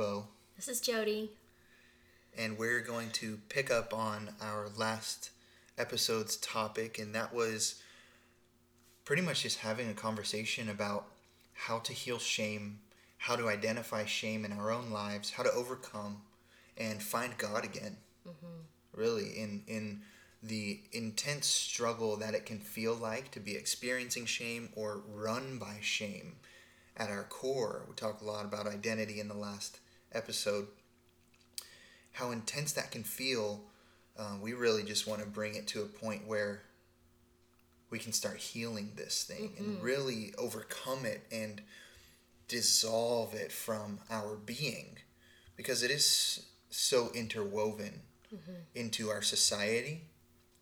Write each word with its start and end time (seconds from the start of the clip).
Bo, 0.00 0.28
This 0.56 0.66
is 0.66 0.80
Jody. 0.80 1.30
and 2.34 2.56
we're 2.56 2.80
going 2.80 3.10
to 3.10 3.38
pick 3.50 3.70
up 3.70 3.92
on 3.92 4.30
our 4.40 4.70
last 4.74 5.28
episode's 5.76 6.38
topic, 6.38 6.98
and 6.98 7.14
that 7.14 7.34
was 7.34 7.82
pretty 9.04 9.20
much 9.20 9.42
just 9.42 9.58
having 9.58 9.90
a 9.90 9.92
conversation 9.92 10.70
about 10.70 11.04
how 11.52 11.80
to 11.80 11.92
heal 11.92 12.18
shame, 12.18 12.78
how 13.18 13.36
to 13.36 13.50
identify 13.50 14.06
shame 14.06 14.46
in 14.46 14.52
our 14.52 14.70
own 14.70 14.88
lives, 14.88 15.32
how 15.32 15.42
to 15.42 15.52
overcome 15.52 16.22
and 16.78 17.02
find 17.02 17.36
God 17.36 17.66
again. 17.66 17.98
Mm-hmm. 18.26 18.98
Really, 18.98 19.38
in 19.38 19.64
in 19.66 20.00
the 20.42 20.80
intense 20.92 21.46
struggle 21.46 22.16
that 22.16 22.32
it 22.32 22.46
can 22.46 22.60
feel 22.60 22.94
like 22.94 23.32
to 23.32 23.38
be 23.38 23.54
experiencing 23.54 24.24
shame 24.24 24.70
or 24.74 25.02
run 25.12 25.58
by 25.58 25.76
shame 25.82 26.36
at 26.96 27.10
our 27.10 27.24
core. 27.24 27.82
We 27.86 27.94
talked 27.94 28.22
a 28.22 28.24
lot 28.24 28.46
about 28.46 28.66
identity 28.66 29.20
in 29.20 29.28
the 29.28 29.34
last 29.34 29.78
episode. 30.12 30.66
How 32.12 32.30
intense 32.30 32.72
that 32.72 32.90
can 32.90 33.04
feel. 33.04 33.62
Uh, 34.18 34.36
we 34.40 34.52
really 34.52 34.82
just 34.82 35.06
want 35.06 35.20
to 35.22 35.26
bring 35.26 35.54
it 35.54 35.66
to 35.68 35.82
a 35.82 35.86
point 35.86 36.26
where 36.26 36.62
we 37.90 37.98
can 37.98 38.12
start 38.12 38.36
healing 38.36 38.92
this 38.96 39.24
thing 39.24 39.52
and 39.58 39.82
really 39.82 40.32
overcome 40.38 41.04
it 41.04 41.22
and 41.32 41.62
dissolve 42.48 43.34
it 43.34 43.50
from 43.52 44.00
our 44.10 44.36
being 44.36 44.98
because 45.56 45.82
it 45.82 45.90
is 45.90 46.46
so 46.70 47.10
interwoven 47.14 48.00
into 48.74 49.08
our 49.10 49.22
society, 49.22 50.02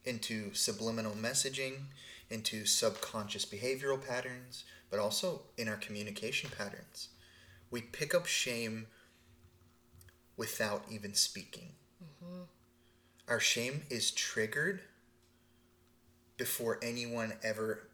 into 0.05 0.53
subliminal 0.55 1.13
messaging, 1.13 1.75
into 2.31 2.65
subconscious 2.65 3.45
behavioral 3.45 4.05
patterns, 4.05 4.65
but 4.91 4.99
also 4.99 5.43
in 5.59 5.69
our 5.69 5.77
communication 5.77 6.51
patterns. 6.57 7.09
We 7.71 7.83
pick 7.83 8.15
up 8.15 8.27
shame 8.27 8.87
without 10.39 10.85
even 10.91 11.13
speaking. 11.13 11.73
Our 13.29 13.41
shame 13.41 13.83
is 13.91 14.11
triggered 14.11 14.81
before 16.39 16.79
anyone 16.83 17.35
ever 17.43 17.89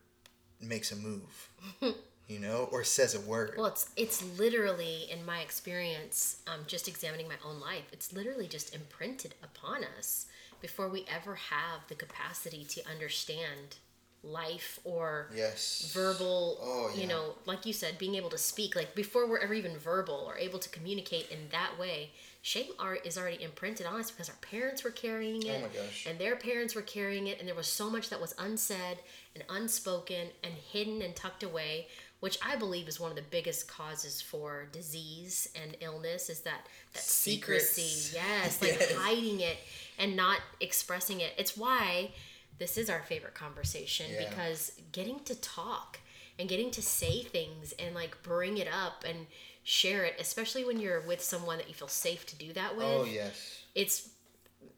makes 0.60 0.92
a 0.92 0.96
move, 0.96 1.48
you 2.28 2.38
know, 2.38 2.68
or 2.70 2.84
says 2.84 3.16
a 3.16 3.20
word. 3.20 3.54
Well, 3.56 3.66
it's 3.66 3.90
it's 3.96 4.22
literally, 4.38 5.08
in 5.10 5.26
my 5.26 5.40
experience, 5.40 6.36
um, 6.46 6.60
just 6.68 6.86
examining 6.86 7.26
my 7.26 7.34
own 7.44 7.58
life, 7.58 7.84
it's 7.92 8.12
literally 8.12 8.46
just 8.46 8.72
imprinted 8.72 9.34
upon 9.42 9.82
us 9.98 10.26
before 10.60 10.88
we 10.88 11.04
ever 11.12 11.34
have 11.34 11.80
the 11.88 11.96
capacity 11.96 12.64
to 12.64 12.88
understand 12.88 13.76
life 14.24 14.80
or 14.84 15.28
yes. 15.34 15.90
verbal 15.94 16.58
Oh, 16.62 16.92
you 16.96 17.06
know 17.06 17.34
like 17.46 17.66
you 17.66 17.72
said 17.72 17.98
being 17.98 18.14
able 18.14 18.30
to 18.30 18.38
speak 18.38 18.74
like 18.74 18.94
before 18.94 19.28
we're 19.28 19.38
ever 19.38 19.54
even 19.54 19.76
verbal 19.78 20.24
or 20.26 20.38
able 20.38 20.58
to 20.58 20.68
communicate 20.70 21.30
in 21.30 21.38
that 21.52 21.78
way 21.78 22.10
shame 22.42 22.70
art 22.78 23.00
is 23.06 23.16
already 23.18 23.42
imprinted 23.42 23.86
on 23.86 24.00
us 24.00 24.10
because 24.10 24.28
our 24.30 24.36
parents 24.40 24.82
were 24.84 24.90
carrying 24.90 25.42
oh 25.46 25.50
it 25.50 25.58
Oh 25.58 25.62
my 25.62 25.68
gosh. 25.68 26.06
and 26.08 26.18
their 26.18 26.36
parents 26.36 26.74
were 26.74 26.82
carrying 26.82 27.26
it 27.26 27.38
and 27.38 27.46
there 27.48 27.54
was 27.54 27.66
so 27.66 27.90
much 27.90 28.08
that 28.10 28.20
was 28.20 28.34
unsaid 28.38 28.98
and 29.34 29.44
unspoken 29.48 30.28
and 30.42 30.54
hidden 30.54 31.02
and 31.02 31.14
tucked 31.14 31.42
away 31.42 31.88
which 32.20 32.38
i 32.46 32.56
believe 32.56 32.88
is 32.88 32.98
one 32.98 33.10
of 33.10 33.16
the 33.16 33.22
biggest 33.30 33.68
causes 33.68 34.22
for 34.22 34.66
disease 34.72 35.48
and 35.62 35.76
illness 35.80 36.30
is 36.30 36.40
that 36.40 36.66
that 36.94 37.02
secrecy 37.02 38.14
yes 38.16 38.60
like 38.62 38.70
Yes. 38.80 38.94
hiding 38.94 39.40
it 39.40 39.56
and 39.98 40.16
not 40.16 40.38
expressing 40.60 41.20
it 41.20 41.32
it's 41.36 41.56
why 41.56 42.10
this 42.58 42.76
is 42.78 42.88
our 42.90 43.02
favorite 43.02 43.34
conversation 43.34 44.06
Yeah. 44.10 44.28
because 44.28 44.72
getting 44.92 45.20
to 45.24 45.34
talk 45.34 46.00
and 46.38 46.48
getting 46.48 46.70
to 46.72 46.82
say 46.82 47.22
things 47.22 47.72
and 47.78 47.94
like 47.94 48.22
bring 48.22 48.58
it 48.58 48.68
up 48.68 49.04
and 49.06 49.26
share 49.62 50.04
it 50.04 50.14
especially 50.20 50.64
when 50.64 50.78
you're 50.80 51.00
with 51.00 51.22
someone 51.22 51.58
that 51.58 51.68
you 51.68 51.74
feel 51.74 51.88
safe 51.88 52.26
to 52.26 52.36
do 52.36 52.52
that 52.52 52.72
oh, 52.74 52.76
with 52.76 52.86
Oh, 52.86 53.04
yes. 53.04 53.62
it's 53.74 54.08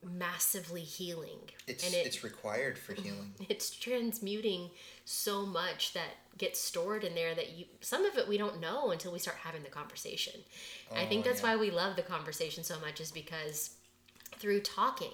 massively 0.05 0.83
healing 0.83 1.39
It's, 1.67 1.85
and 1.85 1.95
it, 1.95 2.07
it's 2.07 2.23
required 2.23 2.79
for 2.79 2.93
healing. 2.95 3.35
it's 3.49 3.71
transmuting 3.71 4.71
so 5.05 5.45
much 5.45 5.93
that 5.95 6.11
gets 6.39 6.61
stored 6.61 7.03
in 7.03 7.15
there 7.15 7.35
that 7.35 7.57
you 7.57 7.65
some 7.81 8.05
of 8.05 8.17
it 8.17 8.29
we 8.29 8.37
don't 8.39 8.61
know 8.61 8.91
until 8.91 9.11
we 9.13 9.19
start 9.19 9.37
having 9.43 9.63
the 9.63 9.69
conversation 9.71 10.35
i 10.95 11.07
think 11.07 11.25
Oh, 11.25 11.29
that's 11.29 11.43
yeah. 11.43 11.55
why 11.55 11.57
we 11.57 11.71
love 11.71 11.97
the 11.97 12.03
conversation 12.03 12.63
so 12.63 12.79
much 12.81 13.01
is 13.01 13.11
because 13.11 13.71
through 14.39 14.61
talking 14.61 15.13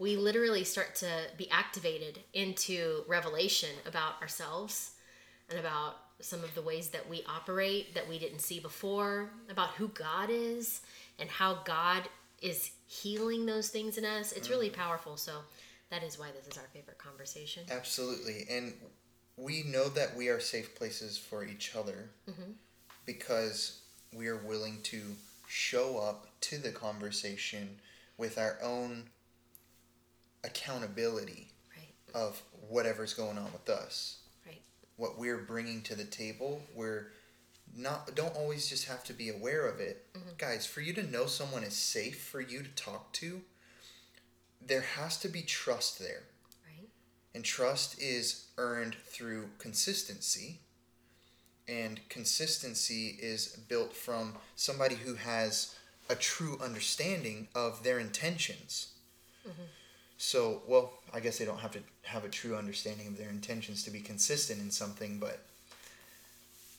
we 0.00 0.16
literally 0.16 0.64
start 0.64 0.96
to 0.96 1.08
be 1.36 1.48
activated 1.50 2.18
into 2.32 3.04
revelation 3.06 3.68
about 3.86 4.20
ourselves 4.22 4.92
and 5.48 5.58
about 5.60 5.96
some 6.20 6.42
of 6.42 6.52
the 6.54 6.62
ways 6.62 6.88
that 6.88 7.08
we 7.08 7.22
operate 7.28 7.94
that 7.94 8.08
we 8.08 8.18
didn't 8.18 8.40
see 8.40 8.58
before 8.60 9.30
about 9.50 9.68
who 9.70 9.88
god 9.88 10.28
is 10.30 10.80
and 11.20 11.28
how 11.28 11.54
god 11.64 12.02
is 12.42 12.72
healing 12.86 13.46
those 13.46 13.68
things 13.68 13.98
in 13.98 14.04
us 14.04 14.32
it's 14.32 14.50
really 14.50 14.70
powerful 14.70 15.16
so 15.16 15.32
that 15.90 16.02
is 16.02 16.18
why 16.18 16.28
this 16.36 16.46
is 16.48 16.56
our 16.58 16.68
favorite 16.72 16.98
conversation 16.98 17.62
Absolutely. 17.70 18.46
And 18.50 18.72
we 19.36 19.62
know 19.64 19.88
that 19.88 20.16
we 20.16 20.28
are 20.28 20.38
safe 20.40 20.74
places 20.76 21.16
for 21.18 21.44
each 21.44 21.74
other 21.76 22.10
Mm-hmm. 22.28 22.52
because 23.06 23.80
we 24.16 24.28
are 24.28 24.36
willing 24.36 24.80
to 24.84 25.00
show 25.48 25.98
up 25.98 26.26
to 26.42 26.58
the 26.58 26.70
conversation 26.70 27.80
with 28.18 28.38
our 28.38 28.56
own 28.62 29.04
accountability 30.44 31.48
right 31.76 31.94
of 32.14 32.42
whatever's 32.68 33.14
going 33.14 33.38
on 33.38 33.52
with 33.52 33.68
us. 33.68 34.18
right 34.46 34.62
What 34.96 35.18
we're 35.18 35.38
bringing 35.38 35.82
to 35.82 35.94
the 35.94 36.04
table, 36.04 36.62
we're 36.74 37.12
not 37.76 38.14
don't 38.14 38.34
always 38.36 38.68
just 38.68 38.88
have 38.88 39.04
to 39.04 39.12
be 39.12 39.28
aware 39.28 39.66
of 39.66 39.80
it. 39.80 40.06
Mm-hmm. 40.14 40.30
Guys, 40.38 40.66
for 40.66 40.80
you 40.80 40.92
to 40.94 41.02
know 41.10 41.26
someone 41.26 41.62
is 41.62 41.74
safe 41.74 42.22
for 42.22 42.40
you 42.40 42.62
to 42.62 42.70
talk 42.70 43.12
to, 43.14 43.42
there 44.64 44.82
has 44.82 45.18
to 45.18 45.28
be 45.28 45.42
trust 45.42 45.98
there. 45.98 46.22
right 46.66 46.88
And 47.34 47.44
trust 47.44 48.00
is 48.00 48.46
earned 48.58 48.96
through 49.06 49.50
consistency. 49.58 50.60
And 51.68 52.00
consistency 52.08 53.16
is 53.20 53.56
built 53.68 53.94
from 53.94 54.34
somebody 54.56 54.96
who 54.96 55.14
has 55.14 55.76
a 56.08 56.16
true 56.16 56.58
understanding 56.60 57.46
of 57.54 57.84
their 57.84 58.00
intentions. 58.00 58.94
Mm-hmm. 59.46 59.62
So, 60.22 60.60
well, 60.68 60.92
I 61.14 61.20
guess 61.20 61.38
they 61.38 61.46
don't 61.46 61.60
have 61.60 61.72
to 61.72 61.80
have 62.02 62.26
a 62.26 62.28
true 62.28 62.54
understanding 62.54 63.06
of 63.06 63.16
their 63.16 63.30
intentions 63.30 63.82
to 63.84 63.90
be 63.90 64.00
consistent 64.00 64.60
in 64.60 64.70
something, 64.70 65.18
but 65.18 65.40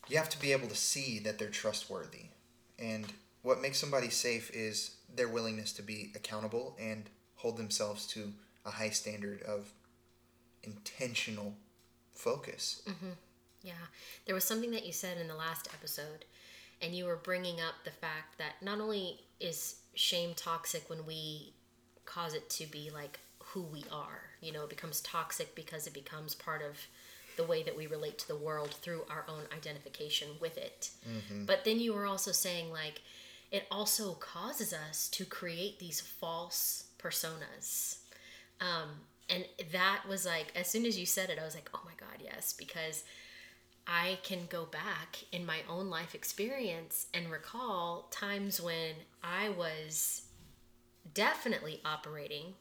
you 0.08 0.18
have 0.18 0.30
to 0.30 0.40
be 0.40 0.52
able 0.52 0.68
to 0.68 0.76
see 0.76 1.18
that 1.18 1.40
they're 1.40 1.50
trustworthy. 1.50 2.26
And 2.78 3.08
what 3.42 3.60
makes 3.60 3.80
somebody 3.80 4.12
safe 4.12 4.52
is 4.54 4.92
their 5.16 5.28
willingness 5.28 5.74
to 5.74 5.82
be 5.82 6.12
accountable 6.16 6.78
and 6.80 7.06
hold 7.36 7.58
themselves 7.58 8.06
to 8.10 8.32
a 8.64 8.70
high 8.70 8.92
standard 8.92 9.42
of 9.42 9.72
intentional 10.62 11.56
focus. 12.14 12.84
Mm-hmm. 12.88 13.14
Yeah, 13.64 13.74
there 14.28 14.36
was 14.36 14.44
something 14.44 14.70
that 14.70 14.86
you 14.86 14.94
said 14.94 15.18
in 15.18 15.28
the 15.28 15.36
last 15.36 15.68
episode, 15.74 16.26
and 16.80 16.94
you 16.94 17.06
were 17.06 17.16
bringing 17.16 17.60
up 17.60 17.74
the 17.86 17.92
fact 17.92 18.38
that 18.38 18.62
not 18.62 18.80
only 18.80 19.22
is 19.40 19.78
shame 19.96 20.36
toxic 20.36 20.88
when 20.92 21.08
we 21.08 21.54
cause 22.06 22.36
it 22.36 22.48
to 22.52 22.68
be 22.68 22.92
like 22.94 23.20
who 23.54 23.62
we 23.62 23.84
are, 23.92 24.22
you 24.42 24.52
know, 24.52 24.64
it 24.64 24.70
becomes 24.70 25.02
toxic 25.02 25.56
because 25.56 25.88
it 25.88 25.94
becomes 25.94 26.36
part 26.36 26.62
of 26.62 26.78
the 27.38 27.44
way 27.44 27.64
that 27.64 27.78
we 27.78 27.88
relate 27.88 28.18
to 28.20 28.28
the 28.28 28.36
world 28.36 28.72
through 28.82 29.04
our 29.10 29.26
own 29.28 29.44
identification 29.56 30.28
with 30.40 30.58
it. 30.58 30.92
But 31.46 31.64
then 31.66 31.80
you 31.80 31.94
were 31.94 32.06
also 32.06 32.32
saying, 32.32 32.72
like, 32.72 33.02
it 33.52 33.66
also 33.72 34.14
causes 34.14 34.74
us 34.74 35.08
to 35.10 35.26
create 35.26 35.80
these 35.80 36.00
false 36.00 36.86
personas. 37.00 37.98
Um, 38.60 38.90
and 39.30 39.46
that 39.72 40.04
was 40.08 40.26
like, 40.26 40.52
as 40.56 40.68
soon 40.68 40.86
as 40.86 40.98
you 41.00 41.06
said 41.06 41.30
it, 41.30 41.40
I 41.40 41.46
was 41.46 41.56
like, 41.56 41.70
oh 41.74 41.82
my 41.86 41.94
God, 42.00 42.22
yes, 42.22 42.54
because 42.54 43.04
I 43.88 44.20
can 44.24 44.40
go 44.50 44.66
back 44.66 45.24
in 45.32 45.46
my 45.46 45.60
own 45.70 45.90
life 45.90 46.14
experience 46.16 47.08
and 47.14 47.32
recall 47.32 48.08
times 48.12 48.62
when 48.62 48.96
I 49.24 49.50
was 49.50 50.24
definitely 51.14 51.82
operating 51.84 52.54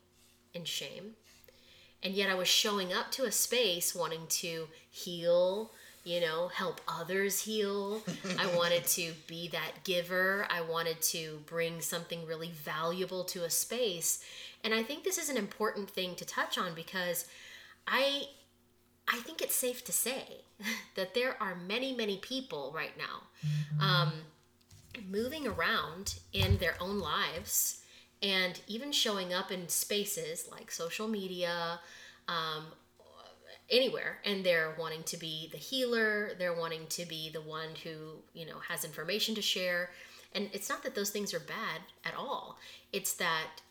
in 0.55 0.65
shame. 0.65 1.15
And 2.03 2.15
yet 2.15 2.31
I 2.31 2.35
was 2.35 2.49
showing 2.49 2.93
up 2.93 3.11
to 3.13 3.25
a 3.25 3.33
space 3.33 3.95
wanting 3.95 4.27
to 4.29 4.69
heal, 4.91 5.73
you 6.03 6.21
know, 6.21 6.49
help 6.49 6.81
others 6.89 7.43
heal. 7.43 8.03
I 8.39 8.47
wanted 8.57 8.85
to 8.89 9.13
be 9.27 9.49
that 9.49 9.85
giver. 9.85 10.47
I 10.49 10.63
wanted 10.63 11.03
to 11.03 11.41
bring 11.47 11.81
something 11.81 12.27
really 12.27 12.51
valuable 12.51 13.25
to 13.25 13.45
a 13.45 13.51
space. 13.51 14.25
And 14.65 14.73
I 14.73 14.83
think 14.83 15.05
this 15.05 15.19
is 15.19 15.29
an 15.29 15.37
important 15.37 15.91
thing 15.91 16.15
to 16.17 16.25
touch 16.25 16.57
on 16.57 16.75
because 16.75 17.27
I 17.87 18.25
I 19.13 19.19
think 19.19 19.43
it's 19.43 19.57
safe 19.57 19.85
to 19.87 19.93
say 19.93 20.43
that 20.95 21.15
there 21.15 21.37
are 21.43 21.55
many, 21.55 21.95
many 21.95 22.19
people 22.19 22.73
right 22.75 22.93
now 22.97 23.85
um, 23.85 24.13
moving 25.11 25.47
around 25.47 26.21
in 26.33 26.59
their 26.59 26.77
own 26.81 27.01
lives 27.01 27.80
and 28.23 28.61
even 28.67 28.93
showing 28.93 29.33
up 29.33 29.51
in 29.51 29.69
spaces 29.69 30.49
like 30.51 30.71
social 30.71 31.09
media 31.09 31.81
um, 32.29 32.67
anywhere 33.71 34.19
and 34.25 34.45
they're 34.45 34.75
wanting 34.79 35.03
to 35.05 35.17
be 35.17 35.49
the 35.53 35.59
healer 35.59 36.33
they're 36.39 36.55
wanting 36.55 36.87
to 36.89 37.07
be 37.07 37.31
the 37.31 37.41
one 37.41 37.69
who 37.85 38.17
you 38.35 38.45
know 38.47 38.59
has 38.69 38.85
information 38.85 39.35
to 39.35 39.43
share. 39.43 39.91
And 40.33 40.49
it's 40.53 40.69
not 40.69 40.85
that 40.85 40.95
those 40.95 41.11
things 41.11 41.35
are 41.35 41.41
bad 41.41 41.81
at 42.05 42.15
all. 42.15 42.59
It's 42.93 43.15
that 43.15 43.63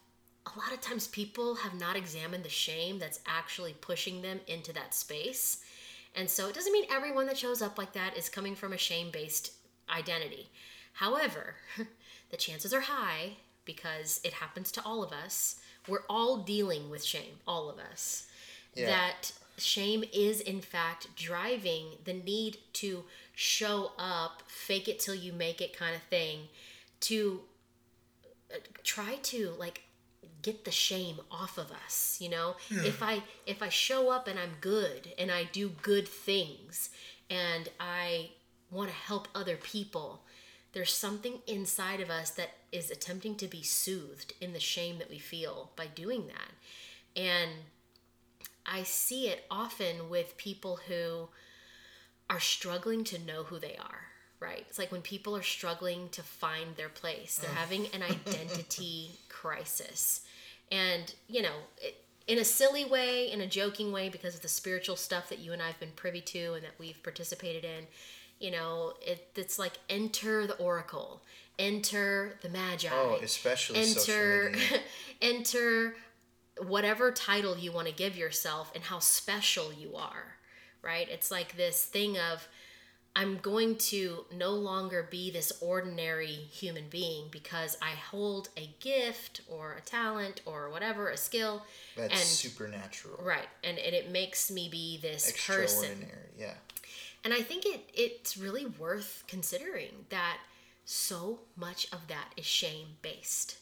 a 0.45 0.59
lot 0.59 0.73
of 0.73 0.81
times 0.81 1.07
people 1.07 1.55
have 1.55 1.73
not 1.79 1.95
examined 1.95 2.43
the 2.43 2.49
shame 2.49 2.99
that's 2.99 3.21
actually 3.25 3.73
pushing 3.79 4.21
them 4.21 4.41
into 4.47 4.73
that 4.73 4.93
space. 4.93 5.63
And 6.15 6.29
so 6.29 6.49
it 6.49 6.55
doesn't 6.55 6.73
mean 6.73 6.85
everyone 6.91 7.27
that 7.27 7.37
shows 7.37 7.61
up 7.61 7.77
like 7.77 7.93
that 7.93 8.17
is 8.17 8.27
coming 8.29 8.55
from 8.55 8.73
a 8.73 8.77
shame 8.77 9.09
based 9.11 9.53
identity. 9.89 10.49
However 10.93 11.55
the 12.29 12.37
chances 12.37 12.73
are 12.73 12.81
high 12.81 13.37
because 13.73 14.19
it 14.23 14.33
happens 14.33 14.71
to 14.71 14.81
all 14.83 15.03
of 15.03 15.11
us. 15.11 15.57
We're 15.87 16.07
all 16.09 16.37
dealing 16.37 16.89
with 16.89 17.03
shame 17.03 17.35
all 17.47 17.69
of 17.69 17.77
us. 17.77 18.25
Yeah. 18.73 18.87
that 18.87 19.31
shame 19.57 20.03
is 20.13 20.39
in 20.41 20.61
fact 20.61 21.07
driving 21.15 21.85
the 22.05 22.13
need 22.13 22.57
to 22.73 23.03
show 23.35 23.91
up 23.99 24.43
fake 24.47 24.87
it 24.87 24.99
till 24.99 25.15
you 25.15 25.33
make 25.33 25.59
it 25.59 25.77
kind 25.77 25.95
of 25.95 26.01
thing 26.03 26.37
to 27.01 27.41
uh, 28.53 28.57
try 28.83 29.15
to 29.23 29.53
like 29.59 29.81
get 30.41 30.63
the 30.65 30.71
shame 30.71 31.17
off 31.29 31.57
of 31.57 31.71
us 31.85 32.17
you 32.21 32.29
know? 32.29 32.55
If 32.69 33.03
i 33.03 33.21
if 33.45 33.61
i 33.61 33.69
show 33.69 34.09
up 34.09 34.27
and 34.27 34.39
i'm 34.39 34.55
good 34.61 35.13
and 35.17 35.29
i 35.31 35.43
do 35.51 35.69
good 35.81 36.07
things 36.07 36.89
and 37.29 37.67
i 37.79 38.29
want 38.71 38.89
to 38.89 38.95
help 38.95 39.27
other 39.35 39.57
people 39.57 40.21
there's 40.73 40.93
something 40.93 41.39
inside 41.47 41.99
of 41.99 42.09
us 42.09 42.29
that 42.31 42.51
is 42.71 42.91
attempting 42.91 43.35
to 43.35 43.47
be 43.47 43.63
soothed 43.63 44.33
in 44.39 44.53
the 44.53 44.59
shame 44.59 44.99
that 44.99 45.09
we 45.09 45.17
feel 45.17 45.71
by 45.75 45.87
doing 45.87 46.27
that 46.27 46.51
and 47.15 47.51
I 48.65 48.83
see 48.83 49.27
it 49.27 49.45
often 49.49 50.09
with 50.09 50.37
people 50.37 50.79
who 50.87 51.29
are 52.29 52.39
struggling 52.39 53.03
to 53.05 53.19
know 53.19 53.43
who 53.43 53.57
they 53.57 53.75
are, 53.77 54.01
right? 54.39 54.63
It's 54.69 54.77
like 54.77 54.91
when 54.91 55.01
people 55.01 55.35
are 55.35 55.43
struggling 55.43 56.09
to 56.09 56.21
find 56.21 56.75
their 56.75 56.89
place, 56.89 57.39
they're 57.39 57.49
mm. 57.49 57.55
having 57.55 57.87
an 57.87 58.03
identity 58.27 59.11
crisis. 59.27 60.21
And, 60.71 61.13
you 61.27 61.41
know, 61.41 61.55
it, 61.81 62.03
in 62.27 62.37
a 62.37 62.45
silly 62.45 62.85
way, 62.85 63.31
in 63.31 63.41
a 63.41 63.47
joking 63.47 63.91
way, 63.91 64.09
because 64.09 64.35
of 64.35 64.41
the 64.41 64.47
spiritual 64.47 64.95
stuff 64.95 65.29
that 65.29 65.39
you 65.39 65.51
and 65.51 65.63
I 65.63 65.67
have 65.67 65.79
been 65.79 65.91
privy 65.95 66.21
to 66.21 66.53
and 66.53 66.63
that 66.63 66.73
we've 66.77 67.01
participated 67.01 67.65
in, 67.65 67.87
you 68.39 68.51
know, 68.51 68.93
it, 69.01 69.27
it's 69.35 69.59
like 69.59 69.73
enter 69.89 70.47
the 70.47 70.55
oracle, 70.55 71.21
enter 71.59 72.37
the 72.41 72.49
magi 72.49 72.87
Oh, 72.91 73.19
especially 73.21 73.79
enter 73.79 74.53
enter 75.21 75.95
whatever 76.61 77.11
title 77.11 77.57
you 77.57 77.71
want 77.71 77.87
to 77.87 77.93
give 77.93 78.17
yourself 78.17 78.71
and 78.73 78.83
how 78.85 78.99
special 78.99 79.71
you 79.73 79.95
are 79.95 80.37
right 80.81 81.07
it's 81.09 81.29
like 81.31 81.55
this 81.57 81.83
thing 81.85 82.17
of 82.17 82.47
i'm 83.15 83.37
going 83.37 83.75
to 83.77 84.25
no 84.35 84.51
longer 84.51 85.07
be 85.09 85.31
this 85.31 85.51
ordinary 85.61 86.27
human 86.27 86.85
being 86.89 87.25
because 87.31 87.77
i 87.81 87.91
hold 87.91 88.49
a 88.57 88.69
gift 88.79 89.41
or 89.49 89.73
a 89.77 89.81
talent 89.81 90.41
or 90.45 90.69
whatever 90.69 91.09
a 91.09 91.17
skill 91.17 91.65
That's 91.97 92.11
and 92.11 92.21
supernatural. 92.21 93.21
right 93.23 93.47
and, 93.63 93.77
and 93.77 93.93
it 93.95 94.11
makes 94.11 94.49
me 94.51 94.69
be 94.69 94.97
this 95.01 95.31
person 95.31 95.91
Extraordinary. 95.91 96.29
Yeah. 96.37 96.53
And 97.23 97.33
I 97.33 97.41
think 97.41 97.65
it 97.65 97.89
it's 97.93 98.37
really 98.37 98.65
worth 98.65 99.23
considering 99.27 100.05
that 100.09 100.37
so 100.85 101.41
much 101.55 101.87
of 101.93 102.07
that 102.07 102.33
is 102.37 102.45
shame 102.45 102.87
based. 103.01 103.57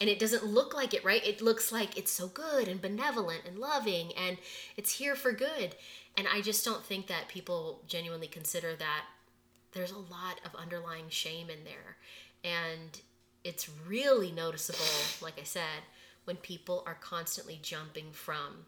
And 0.00 0.08
it 0.08 0.18
doesn't 0.20 0.44
look 0.44 0.74
like 0.74 0.94
it, 0.94 1.04
right? 1.04 1.26
It 1.26 1.42
looks 1.42 1.72
like 1.72 1.98
it's 1.98 2.12
so 2.12 2.28
good 2.28 2.68
and 2.68 2.80
benevolent 2.80 3.42
and 3.46 3.58
loving 3.58 4.12
and 4.16 4.36
it's 4.76 4.92
here 4.92 5.16
for 5.16 5.32
good. 5.32 5.74
And 6.16 6.28
I 6.32 6.40
just 6.40 6.64
don't 6.64 6.84
think 6.84 7.08
that 7.08 7.28
people 7.28 7.82
genuinely 7.88 8.28
consider 8.28 8.76
that 8.76 9.04
there's 9.72 9.90
a 9.90 9.98
lot 9.98 10.40
of 10.44 10.54
underlying 10.54 11.08
shame 11.08 11.48
in 11.50 11.64
there. 11.64 11.96
And 12.44 13.00
it's 13.44 13.68
really 13.86 14.30
noticeable, 14.30 14.78
like 15.20 15.38
I 15.40 15.44
said, 15.44 15.82
when 16.24 16.36
people 16.36 16.82
are 16.86 16.98
constantly 17.00 17.58
jumping 17.62 18.12
from 18.12 18.66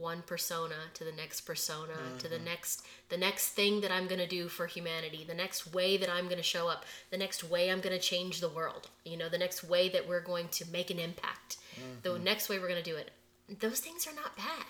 one 0.00 0.22
persona 0.22 0.74
to 0.94 1.04
the 1.04 1.12
next 1.12 1.42
persona 1.42 1.92
to 2.18 2.28
the 2.28 2.36
mm-hmm. 2.36 2.44
next 2.46 2.82
the 3.08 3.16
next 3.16 3.50
thing 3.50 3.80
that 3.80 3.90
I'm 3.90 4.06
going 4.06 4.20
to 4.20 4.26
do 4.26 4.48
for 4.48 4.66
humanity, 4.66 5.24
the 5.26 5.34
next 5.34 5.72
way 5.72 5.96
that 5.96 6.08
I'm 6.08 6.24
going 6.24 6.36
to 6.36 6.42
show 6.42 6.68
up, 6.68 6.84
the 7.10 7.18
next 7.18 7.44
way 7.44 7.70
I'm 7.70 7.80
going 7.80 7.96
to 7.96 8.02
change 8.02 8.40
the 8.40 8.48
world, 8.48 8.88
you 9.04 9.16
know, 9.16 9.28
the 9.28 9.38
next 9.38 9.64
way 9.64 9.88
that 9.90 10.08
we're 10.08 10.20
going 10.20 10.48
to 10.48 10.70
make 10.70 10.90
an 10.90 10.98
impact, 10.98 11.56
the 12.02 12.10
mm-hmm. 12.10 12.24
next 12.24 12.48
way 12.48 12.58
we're 12.58 12.68
going 12.68 12.82
to 12.82 12.90
do 12.90 12.96
it. 12.96 13.10
Those 13.58 13.80
things 13.80 14.06
are 14.06 14.14
not 14.14 14.36
bad 14.36 14.66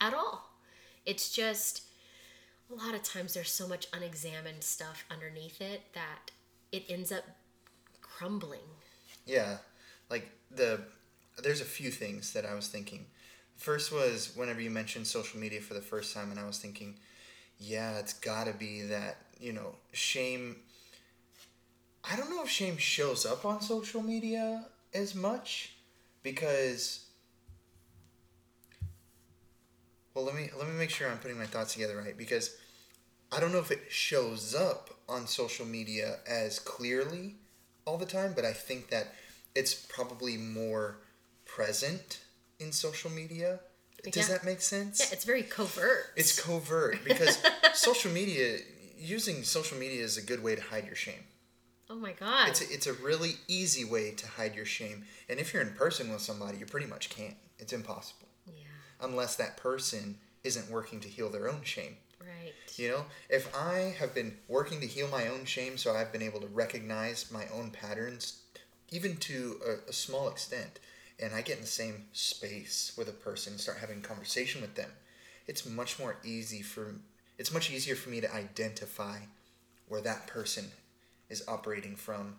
at 0.00 0.14
all. 0.14 0.50
It's 1.06 1.30
just 1.30 1.84
a 2.70 2.74
lot 2.74 2.94
of 2.94 3.02
times 3.02 3.34
there's 3.34 3.50
so 3.50 3.66
much 3.66 3.86
unexamined 3.92 4.62
stuff 4.62 5.04
underneath 5.10 5.60
it 5.60 5.82
that 5.94 6.30
it 6.72 6.84
ends 6.88 7.10
up 7.12 7.24
crumbling. 8.00 8.60
Yeah, 9.26 9.58
like 10.10 10.30
the 10.50 10.80
there's 11.42 11.60
a 11.60 11.64
few 11.64 11.90
things 11.90 12.32
that 12.32 12.44
I 12.44 12.54
was 12.54 12.68
thinking. 12.68 13.06
First 13.60 13.92
was 13.92 14.32
whenever 14.34 14.58
you 14.62 14.70
mentioned 14.70 15.06
social 15.06 15.38
media 15.38 15.60
for 15.60 15.74
the 15.74 15.82
first 15.82 16.14
time, 16.14 16.30
and 16.30 16.40
I 16.40 16.46
was 16.46 16.56
thinking, 16.56 16.94
yeah, 17.58 17.98
it's 17.98 18.14
got 18.14 18.46
to 18.46 18.54
be 18.54 18.80
that 18.84 19.18
you 19.38 19.52
know 19.52 19.74
shame. 19.92 20.56
I 22.10 22.16
don't 22.16 22.30
know 22.30 22.42
if 22.42 22.48
shame 22.48 22.78
shows 22.78 23.26
up 23.26 23.44
on 23.44 23.60
social 23.60 24.02
media 24.02 24.64
as 24.94 25.14
much 25.14 25.74
because. 26.22 27.04
Well, 30.14 30.24
let 30.24 30.34
me 30.34 30.48
let 30.58 30.66
me 30.66 30.72
make 30.72 30.88
sure 30.88 31.10
I'm 31.10 31.18
putting 31.18 31.38
my 31.38 31.44
thoughts 31.44 31.74
together 31.74 31.98
right 31.98 32.16
because 32.16 32.56
I 33.30 33.40
don't 33.40 33.52
know 33.52 33.58
if 33.58 33.70
it 33.70 33.82
shows 33.90 34.54
up 34.54 34.88
on 35.06 35.26
social 35.26 35.66
media 35.66 36.20
as 36.26 36.58
clearly 36.58 37.34
all 37.84 37.98
the 37.98 38.06
time, 38.06 38.32
but 38.34 38.46
I 38.46 38.54
think 38.54 38.88
that 38.88 39.08
it's 39.54 39.74
probably 39.74 40.38
more 40.38 40.96
present 41.44 42.20
in 42.60 42.72
social 42.72 43.10
media. 43.10 43.60
Does 44.04 44.16
Yeah. 44.28 44.34
that 44.36 44.44
make 44.44 44.62
sense? 44.62 45.00
Yeah, 45.00 45.06
it's 45.12 45.24
very 45.24 45.42
covert. 45.42 46.06
It's 46.16 46.38
covert 46.40 47.04
because 47.04 47.38
social 47.74 48.10
media, 48.10 48.58
using 48.98 49.42
social 49.44 49.76
media 49.78 50.02
is 50.02 50.16
a 50.16 50.22
good 50.22 50.42
way 50.42 50.54
to 50.56 50.62
hide 50.62 50.86
your 50.86 50.94
shame. 50.94 51.24
oh 51.90 51.96
my 51.96 52.12
god. 52.12 52.48
It's 52.50 52.60
a, 52.60 52.72
it's 52.72 52.86
a 52.86 52.92
really 52.94 53.32
easy 53.48 53.84
way 53.84 54.12
to 54.12 54.26
hide 54.26 54.54
your 54.54 54.64
shame. 54.64 55.04
And 55.28 55.38
if 55.40 55.52
you're 55.52 55.62
in 55.62 55.74
person 55.74 56.10
with 56.10 56.20
somebody, 56.22 56.58
you 56.58 56.66
pretty 56.66 56.86
much 56.86 57.10
can't. 57.10 57.34
It's 57.58 57.72
impossible. 57.72 58.28
yeah, 58.46 58.64
Unless 59.00 59.36
that 59.36 59.56
person 59.56 60.16
isn't 60.44 60.70
working 60.70 61.00
to 61.00 61.08
heal 61.08 61.28
their 61.28 61.48
own 61.50 61.62
shame. 61.64 61.96
right. 62.20 62.54
You 62.76 62.88
know, 62.90 63.04
if 63.28 63.54
I 63.54 63.94
have 63.98 64.14
been 64.14 64.38
working 64.48 64.80
to 64.80 64.86
heal 64.86 65.08
my 65.08 65.26
own 65.26 65.44
shame, 65.44 65.76
so 65.76 65.94
I've 65.94 66.12
been 66.12 66.22
able 66.22 66.40
to 66.40 66.46
recognize 66.46 67.30
my 67.30 67.44
own 67.52 67.70
patterns, 67.70 68.40
even 68.90 69.16
to 69.18 69.60
a, 69.66 69.90
a 69.90 69.92
small 69.92 70.28
extent, 70.30 70.78
and 71.20 71.34
I 71.34 71.42
get 71.42 71.56
in 71.56 71.62
the 71.62 71.68
same 71.68 72.06
space 72.12 72.92
with 72.96 73.08
a 73.08 73.12
person 73.12 73.52
and 73.52 73.60
start 73.60 73.78
having 73.78 74.00
conversation 74.00 74.62
with 74.62 74.74
them, 74.74 74.90
it's 75.46 75.68
much 75.68 75.98
more 75.98 76.16
easy 76.24 76.62
for 76.62 76.94
it's 77.38 77.52
much 77.52 77.70
easier 77.70 77.94
for 77.94 78.10
me 78.10 78.20
to 78.20 78.34
identify 78.34 79.18
where 79.88 80.00
that 80.02 80.26
person 80.26 80.66
is 81.28 81.42
operating 81.46 81.96
from. 81.96 82.36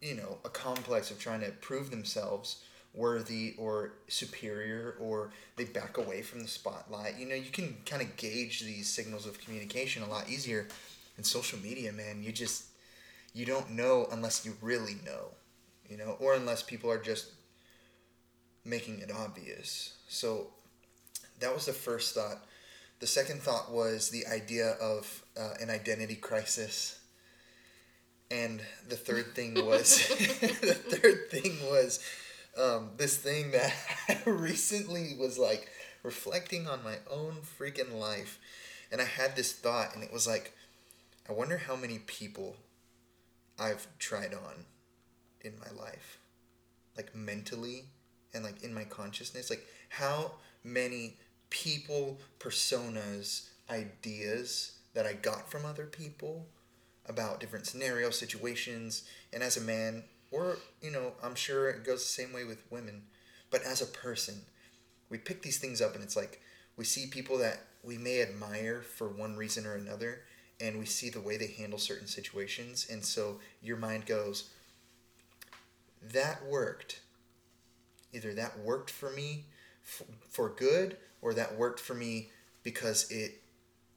You 0.00 0.14
know 0.14 0.38
a 0.44 0.50
complex 0.50 1.10
of 1.10 1.18
trying 1.18 1.40
to 1.40 1.50
prove 1.50 1.90
themselves 1.90 2.62
worthy 2.94 3.54
or 3.58 3.92
superior 4.08 4.96
or 4.98 5.30
they 5.56 5.64
back 5.64 5.96
away 5.96 6.22
from 6.22 6.40
the 6.40 6.48
spotlight. 6.48 7.18
You 7.18 7.26
know 7.26 7.34
you 7.34 7.50
can 7.50 7.76
kind 7.86 8.02
of 8.02 8.16
gauge 8.16 8.60
these 8.60 8.88
signals 8.88 9.26
of 9.26 9.40
communication 9.40 10.02
a 10.02 10.08
lot 10.08 10.28
easier 10.28 10.68
in 11.16 11.24
social 11.24 11.58
media 11.58 11.92
man. 11.92 12.22
You 12.22 12.32
just 12.32 12.66
you 13.32 13.46
don't 13.46 13.70
know 13.70 14.08
unless 14.12 14.44
you 14.44 14.56
really 14.60 14.96
know 15.04 15.30
you 15.88 15.96
know 15.96 16.16
or 16.20 16.34
unless 16.34 16.62
people 16.62 16.90
are 16.90 16.98
just 16.98 17.30
making 18.66 18.98
it 19.00 19.10
obvious. 19.10 19.94
So 20.08 20.48
that 21.40 21.54
was 21.54 21.66
the 21.66 21.72
first 21.72 22.14
thought. 22.14 22.44
The 22.98 23.06
second 23.06 23.42
thought 23.42 23.70
was 23.70 24.10
the 24.10 24.26
idea 24.26 24.70
of 24.80 25.22
uh, 25.38 25.54
an 25.60 25.70
identity 25.70 26.16
crisis. 26.16 26.98
And 28.30 28.60
the 28.88 28.96
third 28.96 29.34
thing 29.34 29.54
was 29.54 30.08
the 30.08 30.74
third 30.74 31.30
thing 31.30 31.56
was 31.70 32.00
um, 32.60 32.90
this 32.96 33.16
thing 33.16 33.52
that 33.52 33.72
I 34.08 34.18
recently 34.30 35.14
was 35.18 35.38
like 35.38 35.70
reflecting 36.02 36.66
on 36.66 36.82
my 36.82 36.96
own 37.10 37.36
freaking 37.58 37.98
life. 37.98 38.38
And 38.90 39.00
I 39.00 39.04
had 39.04 39.36
this 39.36 39.52
thought 39.52 39.94
and 39.94 40.02
it 40.02 40.12
was 40.12 40.26
like 40.26 40.52
I 41.28 41.32
wonder 41.32 41.58
how 41.58 41.76
many 41.76 41.98
people 41.98 42.56
I've 43.58 43.86
tried 43.98 44.32
on 44.32 44.64
in 45.40 45.54
my 45.58 45.70
life. 45.80 46.18
Like 46.96 47.14
mentally 47.14 47.84
and 48.36 48.44
like 48.44 48.62
in 48.62 48.72
my 48.72 48.84
consciousness 48.84 49.50
like 49.50 49.66
how 49.88 50.30
many 50.62 51.16
people 51.50 52.18
personas 52.38 53.48
ideas 53.70 54.72
that 54.94 55.06
I 55.06 55.12
got 55.12 55.50
from 55.50 55.64
other 55.64 55.86
people 55.86 56.46
about 57.06 57.40
different 57.40 57.66
scenarios, 57.66 58.18
situations, 58.18 59.04
and 59.32 59.42
as 59.42 59.56
a 59.56 59.60
man, 59.60 60.04
or, 60.30 60.58
you 60.82 60.90
know, 60.90 61.12
I'm 61.22 61.34
sure 61.34 61.68
it 61.68 61.84
goes 61.84 62.00
the 62.02 62.22
same 62.22 62.32
way 62.32 62.44
with 62.44 62.70
women, 62.70 63.02
but 63.50 63.62
as 63.62 63.80
a 63.80 63.86
person, 63.86 64.42
we 65.08 65.18
pick 65.18 65.42
these 65.42 65.58
things 65.58 65.80
up 65.80 65.94
and 65.94 66.02
it's 66.02 66.16
like, 66.16 66.40
we 66.76 66.84
see 66.84 67.06
people 67.06 67.38
that 67.38 67.60
we 67.82 67.96
may 67.96 68.20
admire 68.20 68.82
for 68.82 69.08
one 69.08 69.36
reason 69.36 69.66
or 69.66 69.74
another, 69.74 70.22
and 70.60 70.78
we 70.78 70.86
see 70.86 71.10
the 71.10 71.20
way 71.20 71.36
they 71.36 71.46
handle 71.46 71.78
certain 71.78 72.08
situations, 72.08 72.86
and 72.90 73.04
so 73.04 73.38
your 73.62 73.76
mind 73.76 74.06
goes, 74.06 74.50
that 76.02 76.44
worked. 76.44 77.00
Either 78.16 78.34
that 78.34 78.58
worked 78.58 78.90
for 78.90 79.10
me 79.10 79.44
f- 79.84 80.02
for 80.28 80.48
good, 80.48 80.96
or 81.22 81.34
that 81.34 81.56
worked 81.56 81.80
for 81.80 81.94
me 81.94 82.30
because 82.62 83.10
it 83.10 83.42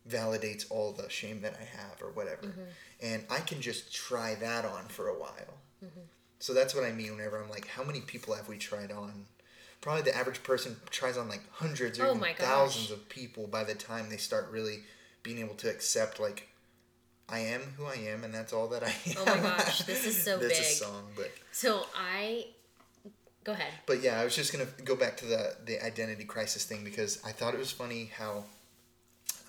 validates 0.08 0.66
all 0.70 0.92
the 0.92 1.10
shame 1.10 1.42
that 1.42 1.56
I 1.60 1.64
have 1.64 2.02
or 2.02 2.12
whatever. 2.12 2.48
Mm-hmm. 2.48 2.62
And 3.02 3.24
I 3.30 3.40
can 3.40 3.62
just 3.62 3.94
try 3.94 4.36
that 4.36 4.66
on 4.66 4.86
for 4.86 5.08
a 5.08 5.18
while. 5.18 5.58
Mm-hmm. 5.84 6.02
So 6.40 6.54
that's 6.54 6.74
what 6.74 6.84
I 6.84 6.92
mean 6.92 7.16
whenever 7.16 7.42
I'm 7.42 7.50
like, 7.50 7.68
how 7.68 7.84
many 7.84 8.02
people 8.02 8.34
have 8.34 8.48
we 8.48 8.58
tried 8.58 8.92
on? 8.92 9.26
Probably 9.82 10.04
the 10.04 10.16
average 10.16 10.44
person 10.44 10.78
tries 10.90 11.18
on 11.18 11.30
like 11.30 11.42
hundreds 11.52 12.00
or 12.00 12.08
Oh 12.08 12.16
even 12.16 12.36
thousands 12.38 12.92
of 12.92 13.08
people 13.10 13.48
by 13.48 13.64
the 13.64 13.76
time 13.76 14.10
they 14.10 14.18
start 14.18 14.50
really 14.52 14.80
being 15.24 15.40
able 15.40 15.56
to 15.56 15.70
accept 15.70 16.20
like 16.20 16.50
I 17.30 17.40
am 17.40 17.62
who 17.78 17.86
I 17.86 17.96
am 17.96 18.24
and 18.24 18.34
that's 18.34 18.52
all 18.52 18.68
that 18.70 18.84
I 18.84 18.88
am. 19.08 19.16
Oh 19.18 19.26
my 19.26 19.38
gosh, 19.38 19.84
this 19.84 20.06
is 20.06 20.22
so 20.22 20.38
that's 20.40 20.60
a 20.60 20.64
song, 20.64 21.04
but 21.16 21.32
So 21.52 21.86
I 21.96 22.48
go 23.44 23.54
ahead. 23.54 23.74
but 23.86 24.02
yeah, 24.02 24.20
I 24.20 24.24
was 24.24 24.36
just 24.36 24.52
gonna 24.52 24.68
go 24.84 24.96
back 24.96 25.18
to 25.18 25.26
the 25.26 25.56
the 25.66 25.84
identity 25.84 26.26
crisis 26.26 26.66
thing 26.66 26.84
because 26.84 27.22
I 27.26 27.32
thought 27.32 27.54
it 27.54 27.60
was 27.60 27.72
funny 27.72 28.12
how 28.18 28.44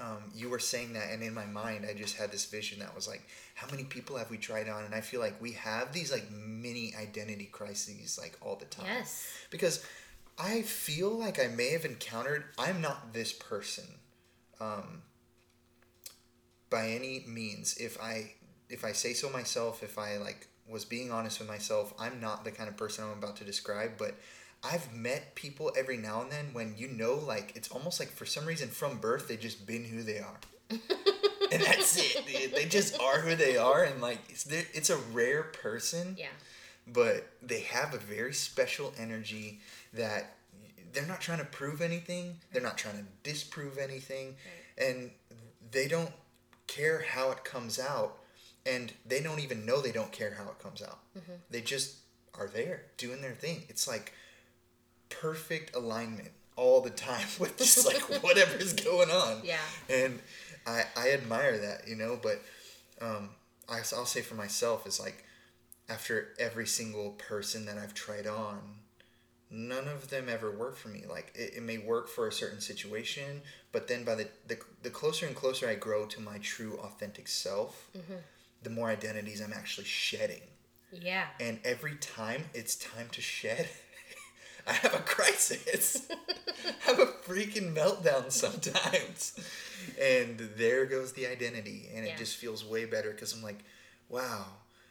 um, 0.00 0.22
you 0.34 0.48
were 0.48 0.58
saying 0.58 0.94
that, 0.94 1.10
and 1.10 1.22
in 1.22 1.34
my 1.34 1.44
mind, 1.44 1.84
I 1.88 1.92
just 1.92 2.16
had 2.16 2.32
this 2.32 2.46
vision 2.46 2.78
that 2.78 2.94
was 2.94 3.06
like, 3.06 3.22
how 3.54 3.66
many 3.70 3.84
people 3.84 4.16
have 4.16 4.30
we 4.30 4.38
tried 4.38 4.68
on? 4.68 4.84
And 4.84 4.94
I 4.94 5.02
feel 5.02 5.20
like 5.20 5.40
we 5.42 5.52
have 5.52 5.92
these 5.92 6.10
like 6.10 6.30
mini 6.30 6.94
identity 6.98 7.44
crises 7.52 8.18
like 8.20 8.36
all 8.40 8.56
the 8.56 8.64
time. 8.64 8.86
Yes. 8.86 9.28
Because 9.50 9.84
I 10.38 10.62
feel 10.62 11.10
like 11.10 11.38
I 11.38 11.48
may 11.48 11.70
have 11.72 11.84
encountered. 11.84 12.44
I'm 12.58 12.80
not 12.80 13.12
this 13.12 13.32
person, 13.32 13.84
um, 14.58 15.02
by 16.70 16.88
any 16.88 17.24
means. 17.28 17.76
If 17.76 18.00
I 18.00 18.32
if 18.70 18.84
I 18.84 18.92
say 18.92 19.12
so 19.12 19.28
myself, 19.28 19.82
if 19.82 19.98
I 19.98 20.16
like 20.16 20.46
was 20.70 20.84
being 20.84 21.10
honest 21.10 21.38
with 21.40 21.48
myself, 21.48 21.92
I'm 21.98 22.20
not 22.20 22.44
the 22.44 22.50
kind 22.50 22.68
of 22.68 22.76
person 22.76 23.04
I'm 23.04 23.18
about 23.18 23.36
to 23.36 23.44
describe. 23.44 23.92
But 23.98 24.14
I've 24.62 24.94
met 24.94 25.34
people 25.34 25.72
every 25.76 25.96
now 25.96 26.22
and 26.22 26.30
then 26.30 26.50
when 26.52 26.74
you 26.76 26.88
know, 26.88 27.14
like 27.14 27.52
it's 27.56 27.68
almost 27.70 27.98
like 28.00 28.10
for 28.10 28.26
some 28.26 28.46
reason 28.46 28.68
from 28.68 28.98
birth 28.98 29.28
they 29.28 29.36
just 29.36 29.66
been 29.66 29.84
who 29.84 30.02
they 30.02 30.18
are. 30.18 30.38
and 30.70 31.62
that's 31.62 31.96
it. 31.98 32.24
They, 32.26 32.46
they 32.46 32.64
just 32.66 33.00
are 33.00 33.20
who 33.20 33.34
they 33.34 33.56
are, 33.56 33.82
and 33.84 34.00
like 34.00 34.18
it's 34.28 34.46
it's 34.46 34.90
a 34.90 34.96
rare 34.96 35.42
person 35.42 36.14
Yeah. 36.18 36.26
but 36.86 37.26
they 37.42 37.60
have 37.60 37.92
a 37.94 37.98
very 37.98 38.32
special 38.32 38.92
energy 38.98 39.60
that 39.92 40.34
they're 40.92 41.06
not 41.06 41.20
trying 41.20 41.38
to 41.38 41.44
prove 41.44 41.80
anything 41.80 42.36
they're 42.52 42.62
not 42.62 42.76
trying 42.78 42.96
to 42.98 43.04
disprove 43.28 43.78
anything 43.78 44.34
and 44.78 45.10
they 45.70 45.86
don't 45.88 46.10
care 46.66 47.04
how 47.08 47.30
it 47.32 47.42
comes 47.44 47.78
out 47.78 48.18
and 48.66 48.92
they 49.06 49.20
don't 49.22 49.40
even 49.40 49.64
know 49.66 49.80
they 49.80 49.92
don't 49.92 50.12
care 50.12 50.34
how 50.34 50.44
it 50.50 50.58
comes 50.58 50.82
out. 50.82 50.98
They 51.50 51.60
just 51.60 51.96
are 52.38 52.46
there 52.48 52.82
doing 52.96 53.20
their 53.22 53.32
thing. 53.34 53.64
It's 53.68 53.86
like 53.88 54.12
perfect 55.08 55.74
alignment 55.74 56.30
all 56.56 56.80
the 56.80 56.90
time 56.90 57.26
with 57.38 57.58
just 57.58 57.86
like 57.86 58.00
whatever's 58.22 58.72
going 58.72 59.10
on. 59.10 59.40
Yeah. 59.44 59.56
and 59.88 60.18
I, 60.66 60.84
I 60.96 61.12
admire 61.12 61.58
that 61.58 61.88
you 61.88 61.96
know 61.96 62.18
but 62.22 62.42
um, 63.00 63.30
I, 63.68 63.78
i'll 63.96 64.04
say 64.04 64.20
for 64.20 64.34
myself 64.34 64.86
is 64.86 65.00
like 65.00 65.24
after 65.88 66.28
every 66.38 66.66
single 66.66 67.12
person 67.12 67.64
that 67.66 67.78
i've 67.78 67.94
tried 67.94 68.26
on 68.26 68.58
none 69.50 69.88
of 69.88 70.10
them 70.10 70.28
ever 70.28 70.48
work 70.52 70.76
for 70.76 70.88
me. 70.88 71.02
Like 71.08 71.32
it, 71.34 71.54
it 71.56 71.62
may 71.64 71.78
work 71.78 72.08
for 72.08 72.28
a 72.28 72.32
certain 72.32 72.60
situation 72.60 73.40
but 73.72 73.88
then 73.88 74.04
by 74.04 74.14
the, 74.14 74.28
the 74.46 74.58
the 74.82 74.90
closer 74.90 75.26
and 75.26 75.34
closer 75.34 75.66
i 75.68 75.74
grow 75.74 76.04
to 76.06 76.20
my 76.20 76.38
true 76.38 76.78
authentic 76.82 77.26
self 77.26 77.88
the 78.62 78.70
more 78.70 78.88
identities 78.90 79.40
i'm 79.40 79.52
actually 79.52 79.86
shedding 79.86 80.42
Yeah. 80.92 81.26
and 81.40 81.58
every 81.64 81.96
time 81.96 82.44
it's 82.54 82.74
time 82.76 83.08
to 83.12 83.20
shed, 83.20 83.68
I 84.66 84.72
have 84.74 84.92
a 84.94 84.98
crisis. 84.98 86.06
I 86.66 86.90
have 86.90 86.98
a 86.98 87.06
freaking 87.06 87.74
meltdown 87.74 88.30
sometimes. 88.30 89.32
And 90.00 90.38
there 90.56 90.84
goes 90.86 91.12
the 91.12 91.26
identity. 91.26 91.88
And 91.94 92.04
Yeah. 92.06 92.12
it 92.12 92.18
just 92.18 92.36
feels 92.36 92.64
way 92.64 92.84
better 92.84 93.10
because 93.10 93.32
I'm 93.32 93.42
like, 93.42 93.60
wow. 94.08 94.44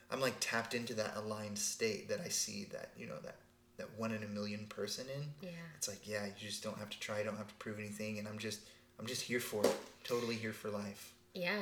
I'm 0.09 0.19
like 0.21 0.35
tapped 0.39 0.73
into 0.73 0.93
that 0.95 1.15
aligned 1.17 1.59
state 1.59 2.09
that 2.09 2.19
I 2.19 2.29
see 2.29 2.65
that, 2.71 2.91
you 2.97 3.05
know, 3.05 3.19
that, 3.23 3.35
that 3.77 3.89
one 3.97 4.11
in 4.11 4.23
a 4.23 4.27
million 4.27 4.65
person 4.67 5.05
in. 5.15 5.23
Yeah. 5.49 5.49
It's 5.77 5.87
like, 5.87 6.07
yeah, 6.07 6.25
you 6.25 6.33
just 6.47 6.63
don't 6.63 6.77
have 6.79 6.89
to 6.89 6.99
try, 6.99 7.19
you 7.19 7.25
don't 7.25 7.37
have 7.37 7.47
to 7.49 7.55
prove 7.55 7.77
anything. 7.77 8.17
And 8.19 8.27
I'm 8.27 8.39
just, 8.39 8.61
I'm 8.99 9.05
just 9.05 9.21
here 9.21 9.39
for 9.39 9.63
it. 9.63 9.75
Totally 10.03 10.35
here 10.35 10.53
for 10.53 10.69
life. 10.69 11.13
Yeah, 11.35 11.59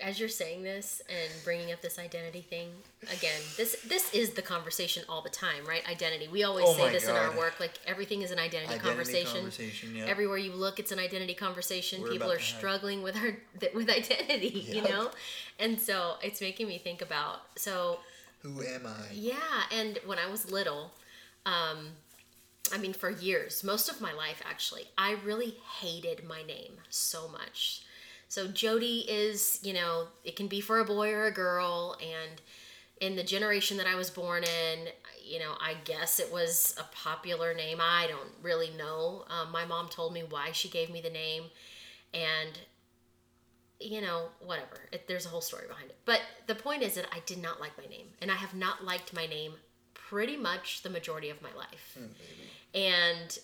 as 0.00 0.18
you're 0.20 0.28
saying 0.28 0.62
this 0.62 1.02
and 1.08 1.44
bringing 1.44 1.72
up 1.72 1.80
this 1.80 1.98
identity 1.98 2.40
thing 2.40 2.68
again, 3.12 3.40
this 3.56 3.76
this 3.88 4.12
is 4.14 4.30
the 4.30 4.42
conversation 4.42 5.04
all 5.08 5.22
the 5.22 5.30
time, 5.30 5.64
right? 5.66 5.86
Identity. 5.88 6.28
We 6.28 6.42
always 6.44 6.64
Oh 6.68 6.74
say 6.74 6.90
this 6.92 7.08
in 7.08 7.14
our 7.14 7.36
work. 7.36 7.60
Like 7.60 7.78
everything 7.86 8.22
is 8.22 8.30
an 8.30 8.38
identity, 8.38 8.74
Identity 8.74 8.88
conversation. 8.88 9.36
conversation, 9.40 9.94
yeah. 9.94 10.04
Everywhere 10.06 10.38
you 10.38 10.52
look, 10.52 10.78
it's 10.78 10.92
an 10.92 10.98
identity 10.98 11.34
conversation. 11.34 12.02
We're 12.02 12.10
People 12.10 12.30
are 12.32 12.38
struggling 12.38 13.02
with 13.02 13.16
our 13.16 13.36
with 13.74 13.88
identity, 13.90 14.48
you 14.68 14.82
know, 14.82 15.10
and 15.58 15.80
so 15.80 16.14
it's 16.22 16.40
making 16.40 16.68
me 16.68 16.78
think 16.78 17.00
about 17.02 17.42
so 17.56 17.98
Who 18.42 18.62
am 18.62 18.86
I? 18.86 19.06
yeah, 19.12 19.34
and 19.72 19.98
when 20.06 20.18
I 20.18 20.26
was 20.30 20.50
little, 20.50 20.92
um, 21.46 21.90
I 22.72 22.78
mean, 22.78 22.92
for 22.94 23.10
years, 23.10 23.62
most 23.62 23.88
of 23.88 24.00
my 24.00 24.12
life 24.12 24.42
actually, 24.48 24.84
I 24.96 25.16
really 25.24 25.56
hated 25.80 26.24
my 26.26 26.42
name 26.42 26.72
so 26.90 27.28
much. 27.28 27.82
So 28.28 28.48
Jody 28.48 29.04
is, 29.08 29.60
you 29.62 29.72
know, 29.72 30.06
it 30.24 30.36
can 30.36 30.48
be 30.48 30.60
for 30.60 30.80
a 30.80 30.84
boy 30.84 31.12
or 31.12 31.26
a 31.26 31.32
girl, 31.32 31.96
and 32.00 32.40
in 33.00 33.16
the 33.16 33.24
generation 33.24 33.76
that 33.76 33.86
I 33.86 33.94
was 33.94 34.10
born 34.10 34.44
in, 34.44 34.88
you 35.24 35.38
know, 35.38 35.54
I 35.60 35.74
guess 35.84 36.20
it 36.20 36.32
was 36.32 36.74
a 36.78 36.84
popular 36.94 37.54
name. 37.54 37.78
I 37.80 38.06
don't 38.08 38.30
really 38.42 38.70
know. 38.76 39.24
Um, 39.28 39.50
my 39.52 39.64
mom 39.64 39.88
told 39.88 40.12
me 40.12 40.22
why 40.28 40.52
she 40.52 40.68
gave 40.68 40.90
me 40.90 41.00
the 41.00 41.10
name, 41.10 41.44
and 42.12 42.58
you 43.80 44.00
know, 44.00 44.28
whatever. 44.40 44.80
It, 44.92 45.06
there's 45.08 45.26
a 45.26 45.28
whole 45.28 45.40
story 45.40 45.66
behind 45.68 45.90
it. 45.90 45.96
But 46.04 46.20
the 46.46 46.54
point 46.54 46.82
is 46.82 46.94
that 46.94 47.06
I 47.12 47.20
did 47.26 47.42
not 47.42 47.60
like 47.60 47.76
my 47.76 47.86
name, 47.86 48.06
and 48.22 48.30
I 48.30 48.36
have 48.36 48.54
not 48.54 48.84
liked 48.84 49.12
my 49.12 49.26
name 49.26 49.54
pretty 49.92 50.36
much 50.36 50.82
the 50.82 50.90
majority 50.90 51.28
of 51.30 51.42
my 51.42 51.52
life. 51.56 51.98
And 52.74 53.38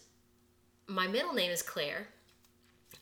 my 0.86 1.06
middle 1.06 1.32
name 1.32 1.50
is 1.50 1.62
Claire. 1.62 2.08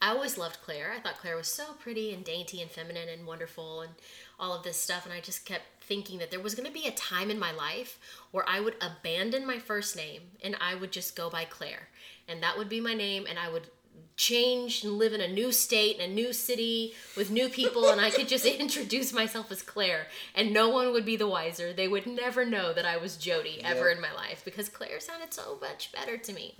I 0.01 0.11
always 0.11 0.39
loved 0.39 0.59
Claire. 0.63 0.93
I 0.97 1.01
thought 1.01 1.19
Claire 1.19 1.37
was 1.37 1.49
so 1.49 1.73
pretty 1.81 2.13
and 2.15 2.25
dainty 2.25 2.63
and 2.63 2.71
feminine 2.71 3.09
and 3.09 3.27
wonderful 3.27 3.81
and 3.81 3.93
all 4.39 4.55
of 4.55 4.63
this 4.63 4.77
stuff. 4.77 5.05
And 5.05 5.13
I 5.13 5.21
just 5.21 5.45
kept 5.45 5.83
thinking 5.83 6.19
that 6.19 6.31
there 6.31 6.41
was 6.41 6.55
going 6.55 6.67
to 6.67 6.73
be 6.73 6.87
a 6.87 6.93
time 6.93 7.31
in 7.31 7.39
my 7.39 7.51
life 7.51 7.99
where 8.31 8.45
I 8.49 8.61
would 8.61 8.77
abandon 8.81 9.47
my 9.47 9.59
first 9.59 9.97
name 9.97 10.23
and 10.43 10.57
I 10.61 10.75
would 10.77 10.93
just 10.93 11.17
go 11.17 11.29
by 11.29 11.45
Claire. 11.45 11.89
And 12.29 12.43
that 12.43 12.57
would 12.57 12.69
be 12.69 12.81
my 12.81 12.95
name. 12.95 13.27
And 13.29 13.39
I 13.39 13.51
would 13.51 13.69
change 14.17 14.83
and 14.85 14.95
live 14.99 15.13
in 15.13 15.21
a 15.21 15.29
new 15.29 15.53
state 15.53 15.99
and 16.01 16.11
a 16.11 16.15
new 16.15 16.33
city 16.33 16.95
with 17.17 17.31
new 17.31 17.49
people. 17.49 17.89
And 17.91 18.01
I 18.01 18.11
could 18.11 18.27
just 18.29 18.45
introduce 18.65 19.13
myself 19.13 19.51
as 19.53 19.63
Claire. 19.63 20.07
And 20.35 20.53
no 20.53 20.69
one 20.69 20.93
would 20.93 21.05
be 21.05 21.17
the 21.17 21.29
wiser. 21.29 21.73
They 21.73 21.89
would 21.89 22.07
never 22.07 22.45
know 22.45 22.73
that 22.73 22.85
I 22.85 22.97
was 22.97 23.17
Jody 23.17 23.61
ever 23.63 23.89
Yep. 23.89 23.97
in 23.97 24.03
my 24.03 24.13
life 24.13 24.43
because 24.45 24.69
Claire 24.69 25.01
sounded 25.01 25.33
so 25.33 25.59
much 25.61 25.93
better 25.93 26.17
to 26.17 26.33
me. 26.33 26.55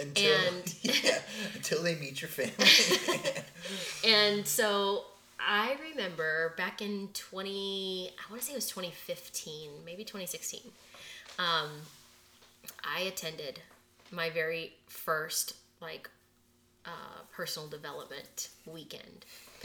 Until, 0.00 0.34
And- 0.48 0.74
yeah, 0.82 1.18
until 1.54 1.82
they 1.82 1.94
meet 1.94 2.20
your 2.20 2.28
family. 2.30 3.42
And 4.06 4.46
so 4.46 5.04
I 5.40 5.76
remember 5.90 6.52
back 6.56 6.82
in 6.82 7.08
20, 7.14 8.10
I 8.10 8.30
want 8.30 8.40
to 8.42 8.46
say 8.46 8.52
it 8.52 8.56
was 8.56 8.68
2015, 8.68 9.70
maybe 9.86 10.04
2016. 10.04 10.60
Um, 11.38 11.70
I 12.84 13.00
attended 13.00 13.60
my 14.10 14.28
very 14.30 14.74
first 14.86 15.54
like 15.80 16.08
uh, 16.86 16.90
personal 17.32 17.68
development 17.68 18.48
weekend. 18.66 19.24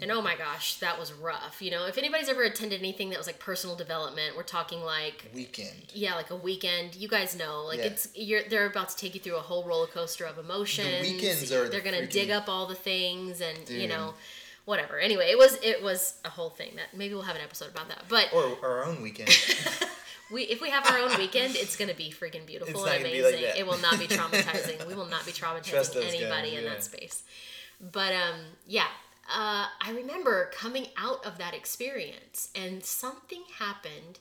and 0.00 0.10
oh 0.10 0.22
my 0.22 0.34
gosh, 0.34 0.76
that 0.78 0.98
was 0.98 1.12
rough. 1.12 1.60
You 1.60 1.70
know, 1.70 1.84
if 1.86 1.98
anybody's 1.98 2.30
ever 2.30 2.42
attended 2.42 2.80
anything 2.80 3.10
that 3.10 3.18
was 3.18 3.26
like 3.26 3.38
personal 3.38 3.76
development, 3.76 4.34
we're 4.34 4.42
talking 4.44 4.80
like 4.80 5.30
Weekend. 5.34 5.92
yeah, 5.92 6.14
like 6.14 6.30
a 6.30 6.36
weekend. 6.36 6.94
You 6.96 7.06
guys 7.06 7.36
know, 7.36 7.64
like 7.66 7.80
Yeah. 7.80 7.84
it's 7.86 8.08
you're 8.14 8.42
they're 8.48 8.66
about 8.66 8.88
to 8.88 8.96
take 8.96 9.14
you 9.14 9.20
through 9.20 9.36
a 9.36 9.40
whole 9.40 9.64
roller 9.64 9.88
coaster 9.88 10.24
of 10.24 10.38
emotions. 10.38 11.02
weekends 11.02 11.52
are 11.52 11.68
they're 11.68 11.82
gonna 11.82 11.98
freaking- 11.98 12.10
dig 12.10 12.30
up 12.30 12.48
all 12.48 12.64
the 12.66 12.74
things 12.74 13.42
and 13.42 13.68
you 13.68 13.88
know, 13.88 14.14
whatever. 14.64 14.98
Anyway, 14.98 15.28
it 15.30 15.36
was 15.36 15.58
it 15.62 15.82
was 15.82 16.14
a 16.24 16.30
whole 16.30 16.48
thing 16.50 16.72
that 16.76 16.96
maybe 16.96 17.12
we'll 17.12 17.22
have 17.24 17.36
an 17.36 17.42
episode 17.42 17.68
about 17.68 17.88
that. 17.88 18.04
But 18.08 18.32
Or 18.32 18.56
our 18.62 18.86
own 18.86 19.02
weekend. 19.02 19.28
we 20.30 20.42
if 20.42 20.60
we 20.60 20.70
have 20.70 20.86
our 20.90 20.98
own 20.98 21.16
weekend, 21.18 21.56
it's 21.56 21.76
gonna 21.76 21.94
be 21.94 22.10
freaking 22.12 22.46
beautiful 22.52 22.84
and 22.84 22.92
not 22.92 22.98
gonna 22.98 23.12
be 23.12 23.20
amazing. 23.20 23.44
like 23.44 23.58
it 23.58 23.66
will 23.66 23.78
not 23.78 23.98
be 23.98 24.06
traumatizing. 24.16 24.86
we 24.86 24.94
will 24.94 25.06
not 25.06 25.24
be 25.26 25.32
traumatizing 25.32 25.96
anybody 26.06 26.50
guys, 26.50 26.58
in 26.58 26.64
yeah. 26.64 26.70
that 26.70 26.84
space. 26.84 27.22
But 27.80 28.12
um, 28.12 28.40
yeah, 28.66 28.86
uh, 29.28 29.66
I 29.80 29.92
remember 29.94 30.50
coming 30.54 30.86
out 30.96 31.24
of 31.24 31.38
that 31.38 31.54
experience, 31.54 32.48
and 32.54 32.84
something 32.84 33.42
happened. 33.58 34.18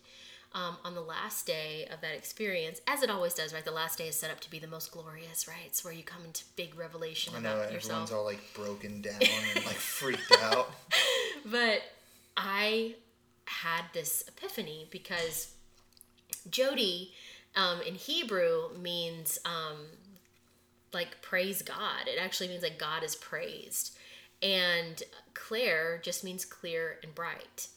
um, 0.54 0.78
on 0.84 0.96
the 0.96 1.02
last 1.02 1.46
day 1.46 1.88
of 1.94 2.02
that 2.02 2.16
experience, 2.16 2.82
as 2.88 3.04
it 3.04 3.10
always 3.12 3.36
does, 3.36 3.54
right? 3.54 3.64
The 3.64 3.70
last 3.72 4.00
day 4.00 4.08
is 4.08 4.16
set 4.16 4.32
up 4.32 4.40
to 4.40 4.50
be 4.50 4.58
the 4.58 4.68
most 4.68 4.92
glorious, 4.92 5.48
right? 5.48 5.62
It's 5.68 5.84
where 5.86 5.94
you 5.94 6.02
come 6.04 6.26
into 6.26 6.44
big 6.56 6.76
revelation 6.76 7.34
I 7.36 7.40
know 7.40 7.52
about 7.54 7.66
everyone's 7.66 7.84
yourself. 7.86 8.12
all 8.14 8.24
like 8.26 8.42
broken 8.56 9.02
down 9.02 9.14
and 9.56 9.66
like 9.66 9.76
freaked 9.76 10.32
out. 10.42 10.72
But 11.46 11.82
I 12.36 12.96
had 13.46 13.84
this 13.94 14.24
epiphany 14.28 14.88
because 14.90 15.54
Jody 16.52 17.14
um, 17.56 17.82
in 17.82 17.96
Hebrew 17.96 18.78
means 18.80 19.40
um, 19.46 19.78
like 20.94 21.22
praise 21.22 21.62
God. 21.62 22.08
It 22.08 22.20
actually 22.20 22.50
means 22.50 22.64
like 22.64 22.78
God 22.78 23.04
is 23.04 23.16
praised. 23.16 23.98
And 24.42 25.02
Claire 25.34 26.00
just 26.04 26.24
means 26.24 26.46
clear 26.46 26.98
and 27.04 27.14
bright. 27.14 27.68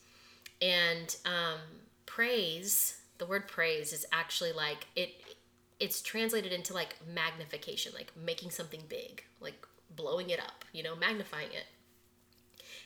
And 0.60 1.14
um, 1.24 1.58
praise, 2.06 3.00
the 3.18 3.26
word 3.26 3.48
praise 3.48 3.92
is 3.92 4.06
actually 4.12 4.52
like 4.52 4.86
it. 4.94 5.10
It's 5.80 6.00
translated 6.00 6.52
into 6.52 6.72
like 6.72 6.96
magnification, 7.12 7.92
like 7.96 8.12
making 8.16 8.50
something 8.50 8.82
big, 8.88 9.24
like 9.40 9.66
blowing 9.96 10.30
it 10.30 10.38
up, 10.38 10.64
you 10.72 10.82
know, 10.82 10.94
magnifying 10.94 11.48
it. 11.48 11.66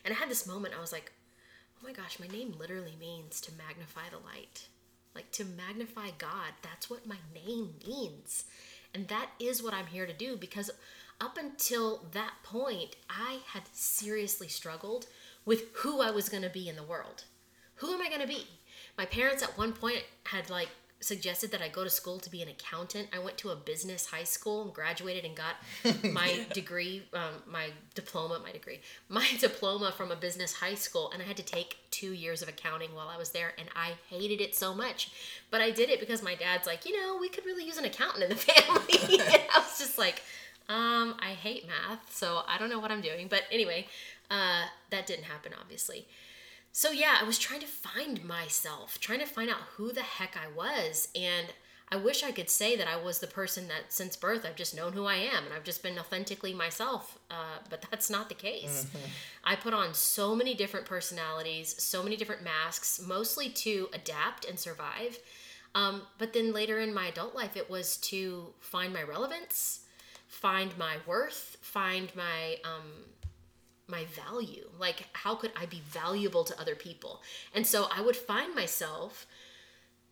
And 0.04 0.14
I 0.14 0.16
had 0.16 0.30
this 0.30 0.46
moment. 0.46 0.74
I 0.76 0.80
was 0.80 0.92
like, 0.92 1.12
oh 1.78 1.86
my 1.86 1.92
gosh, 1.92 2.18
my 2.18 2.26
name 2.28 2.54
literally 2.58 2.96
means 2.98 3.40
to 3.42 3.52
magnify 3.52 4.08
the 4.10 4.24
light. 4.24 4.68
Like 5.16 5.32
to 5.32 5.46
magnify 5.46 6.08
God, 6.18 6.52
that's 6.60 6.90
what 6.90 7.06
my 7.06 7.16
name 7.34 7.76
means. 7.86 8.44
And 8.92 9.08
that 9.08 9.30
is 9.40 9.62
what 9.62 9.72
I'm 9.72 9.86
here 9.86 10.04
to 10.04 10.12
do 10.12 10.36
because 10.36 10.70
up 11.22 11.38
until 11.38 12.04
that 12.12 12.34
point, 12.42 12.96
I 13.08 13.38
had 13.46 13.62
seriously 13.72 14.48
struggled 14.48 15.06
with 15.46 15.74
who 15.76 16.02
I 16.02 16.10
was 16.10 16.28
going 16.28 16.42
to 16.42 16.50
be 16.50 16.68
in 16.68 16.76
the 16.76 16.82
world. 16.82 17.24
Who 17.76 17.94
am 17.94 18.02
I 18.02 18.10
going 18.10 18.20
to 18.20 18.26
be? 18.26 18.46
My 18.98 19.06
parents 19.06 19.42
at 19.42 19.56
one 19.56 19.72
point 19.72 20.04
had 20.24 20.50
like 20.50 20.68
suggested 21.00 21.50
that 21.50 21.60
I 21.60 21.68
go 21.68 21.84
to 21.84 21.90
school 21.90 22.18
to 22.20 22.30
be 22.30 22.42
an 22.42 22.48
accountant. 22.48 23.08
I 23.14 23.18
went 23.18 23.36
to 23.38 23.50
a 23.50 23.56
business 23.56 24.06
high 24.06 24.24
school 24.24 24.62
and 24.62 24.72
graduated 24.72 25.24
and 25.24 25.36
got 25.36 25.56
my 26.12 26.46
degree, 26.52 27.02
um, 27.12 27.42
my 27.46 27.68
diploma, 27.94 28.40
my 28.42 28.52
degree, 28.52 28.80
my 29.08 29.26
diploma 29.38 29.92
from 29.96 30.10
a 30.10 30.16
business 30.16 30.54
high 30.54 30.74
school. 30.74 31.10
And 31.12 31.22
I 31.22 31.26
had 31.26 31.36
to 31.36 31.42
take 31.42 31.76
two 31.90 32.12
years 32.12 32.42
of 32.42 32.48
accounting 32.48 32.94
while 32.94 33.08
I 33.08 33.18
was 33.18 33.30
there. 33.30 33.52
And 33.58 33.68
I 33.76 33.92
hated 34.08 34.40
it 34.40 34.54
so 34.54 34.74
much. 34.74 35.10
But 35.50 35.60
I 35.60 35.70
did 35.70 35.90
it 35.90 36.00
because 36.00 36.22
my 36.22 36.34
dad's 36.34 36.66
like, 36.66 36.86
you 36.86 37.00
know, 37.00 37.18
we 37.20 37.28
could 37.28 37.44
really 37.44 37.64
use 37.64 37.76
an 37.76 37.84
accountant 37.84 38.24
in 38.24 38.30
the 38.30 38.36
family. 38.36 39.20
and 39.20 39.42
I 39.54 39.58
was 39.58 39.78
just 39.78 39.98
like, 39.98 40.22
um, 40.68 41.14
I 41.20 41.30
hate 41.30 41.66
math. 41.66 42.14
So 42.14 42.42
I 42.48 42.58
don't 42.58 42.70
know 42.70 42.80
what 42.80 42.90
I'm 42.90 43.02
doing. 43.02 43.28
But 43.28 43.42
anyway, 43.50 43.86
uh, 44.30 44.64
that 44.90 45.06
didn't 45.06 45.24
happen, 45.24 45.52
obviously. 45.60 46.06
So 46.76 46.90
yeah, 46.90 47.16
I 47.18 47.24
was 47.24 47.38
trying 47.38 47.60
to 47.60 47.66
find 47.66 48.22
myself, 48.22 49.00
trying 49.00 49.20
to 49.20 49.24
find 49.24 49.48
out 49.48 49.60
who 49.76 49.92
the 49.92 50.02
heck 50.02 50.36
I 50.36 50.54
was. 50.54 51.08
And 51.16 51.46
I 51.90 51.96
wish 51.96 52.22
I 52.22 52.32
could 52.32 52.50
say 52.50 52.76
that 52.76 52.86
I 52.86 53.02
was 53.02 53.18
the 53.18 53.26
person 53.26 53.66
that 53.68 53.94
since 53.94 54.14
birth 54.14 54.44
I've 54.44 54.56
just 54.56 54.76
known 54.76 54.92
who 54.92 55.06
I 55.06 55.14
am 55.14 55.44
and 55.46 55.54
I've 55.54 55.64
just 55.64 55.82
been 55.82 55.98
authentically 55.98 56.52
myself. 56.52 57.18
Uh, 57.30 57.60
but 57.70 57.82
that's 57.90 58.10
not 58.10 58.28
the 58.28 58.34
case. 58.34 58.86
I 59.42 59.56
put 59.56 59.72
on 59.72 59.94
so 59.94 60.36
many 60.36 60.52
different 60.52 60.84
personalities, 60.84 61.82
so 61.82 62.02
many 62.02 62.14
different 62.14 62.44
masks, 62.44 63.00
mostly 63.02 63.48
to 63.48 63.88
adapt 63.94 64.44
and 64.44 64.58
survive. 64.58 65.18
Um, 65.74 66.02
but 66.18 66.34
then 66.34 66.52
later 66.52 66.78
in 66.78 66.92
my 66.92 67.06
adult 67.06 67.34
life, 67.34 67.56
it 67.56 67.70
was 67.70 67.96
to 68.12 68.52
find 68.60 68.92
my 68.92 69.02
relevance, 69.02 69.80
find 70.28 70.76
my 70.76 70.96
worth, 71.06 71.56
find 71.62 72.14
my 72.14 72.58
um, 72.64 73.06
my 73.88 74.04
value. 74.06 74.68
Like, 74.78 75.06
how 75.12 75.34
could 75.34 75.52
I 75.56 75.66
be 75.66 75.82
valuable 75.86 76.44
to 76.44 76.60
other 76.60 76.74
people? 76.74 77.22
And 77.54 77.66
so 77.66 77.86
I 77.94 78.00
would 78.00 78.16
find 78.16 78.54
myself 78.54 79.26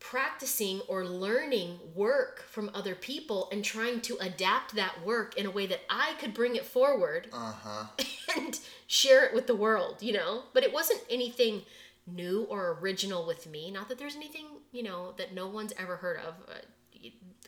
practicing 0.01 0.81
or 0.87 1.05
learning 1.05 1.79
work 1.95 2.43
from 2.51 2.71
other 2.75 2.95
people 2.95 3.49
and 3.51 3.65
trying 3.65 4.01
to 4.03 4.17
adapt 4.21 4.75
that 4.75 5.05
work 5.05 5.37
in 5.39 5.47
a 5.47 5.51
way 5.51 5.67
that 5.67 5.81
I 5.89 6.13
could 6.21 6.35
bring 6.35 6.57
it 6.57 6.65
forward 6.67 7.29
Uh 7.33 7.53
huh. 7.53 7.85
and 8.37 8.59
share 8.87 9.25
it 9.25 9.35
with 9.35 9.47
the 9.47 9.55
world, 9.57 9.97
you 10.03 10.13
know? 10.13 10.43
But 10.53 10.63
it 10.63 10.73
wasn't 10.73 11.01
anything 11.09 11.63
new 12.07 12.43
or 12.51 12.79
original 12.83 13.27
with 13.27 13.47
me. 13.47 13.71
Not 13.71 13.89
that 13.89 13.99
there's 13.99 14.17
anything, 14.17 14.45
you 14.73 14.83
know, 14.83 15.15
that 15.17 15.33
no 15.35 15.47
one's 15.49 15.73
ever 15.79 15.97
heard 15.97 16.19
of. 16.19 16.35
Uh, 16.49 16.59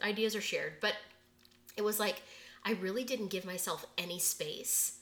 ideas 0.03 0.35
are 0.35 0.41
shared, 0.41 0.75
but 0.81 0.95
it 1.77 1.83
was 1.85 2.01
like 2.01 2.23
I 2.65 2.73
really 2.73 3.05
didn't 3.05 3.29
give 3.29 3.45
myself 3.45 3.87
any 3.97 4.19
space 4.19 4.99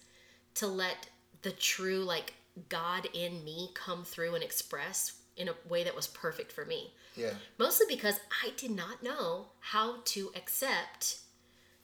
to 0.54 0.66
let 0.66 1.08
the 1.44 1.52
true 1.52 2.00
like 2.00 2.34
God 2.68 3.06
in 3.12 3.44
me 3.44 3.70
come 3.74 4.04
through 4.04 4.34
and 4.34 4.42
express 4.42 5.12
in 5.36 5.48
a 5.48 5.54
way 5.68 5.84
that 5.84 5.94
was 5.94 6.08
perfect 6.08 6.50
for 6.50 6.64
me. 6.64 6.92
Yeah. 7.16 7.34
Mostly 7.58 7.86
because 7.88 8.18
I 8.44 8.50
did 8.56 8.70
not 8.70 9.02
know 9.02 9.46
how 9.60 9.98
to 10.06 10.30
accept 10.34 11.18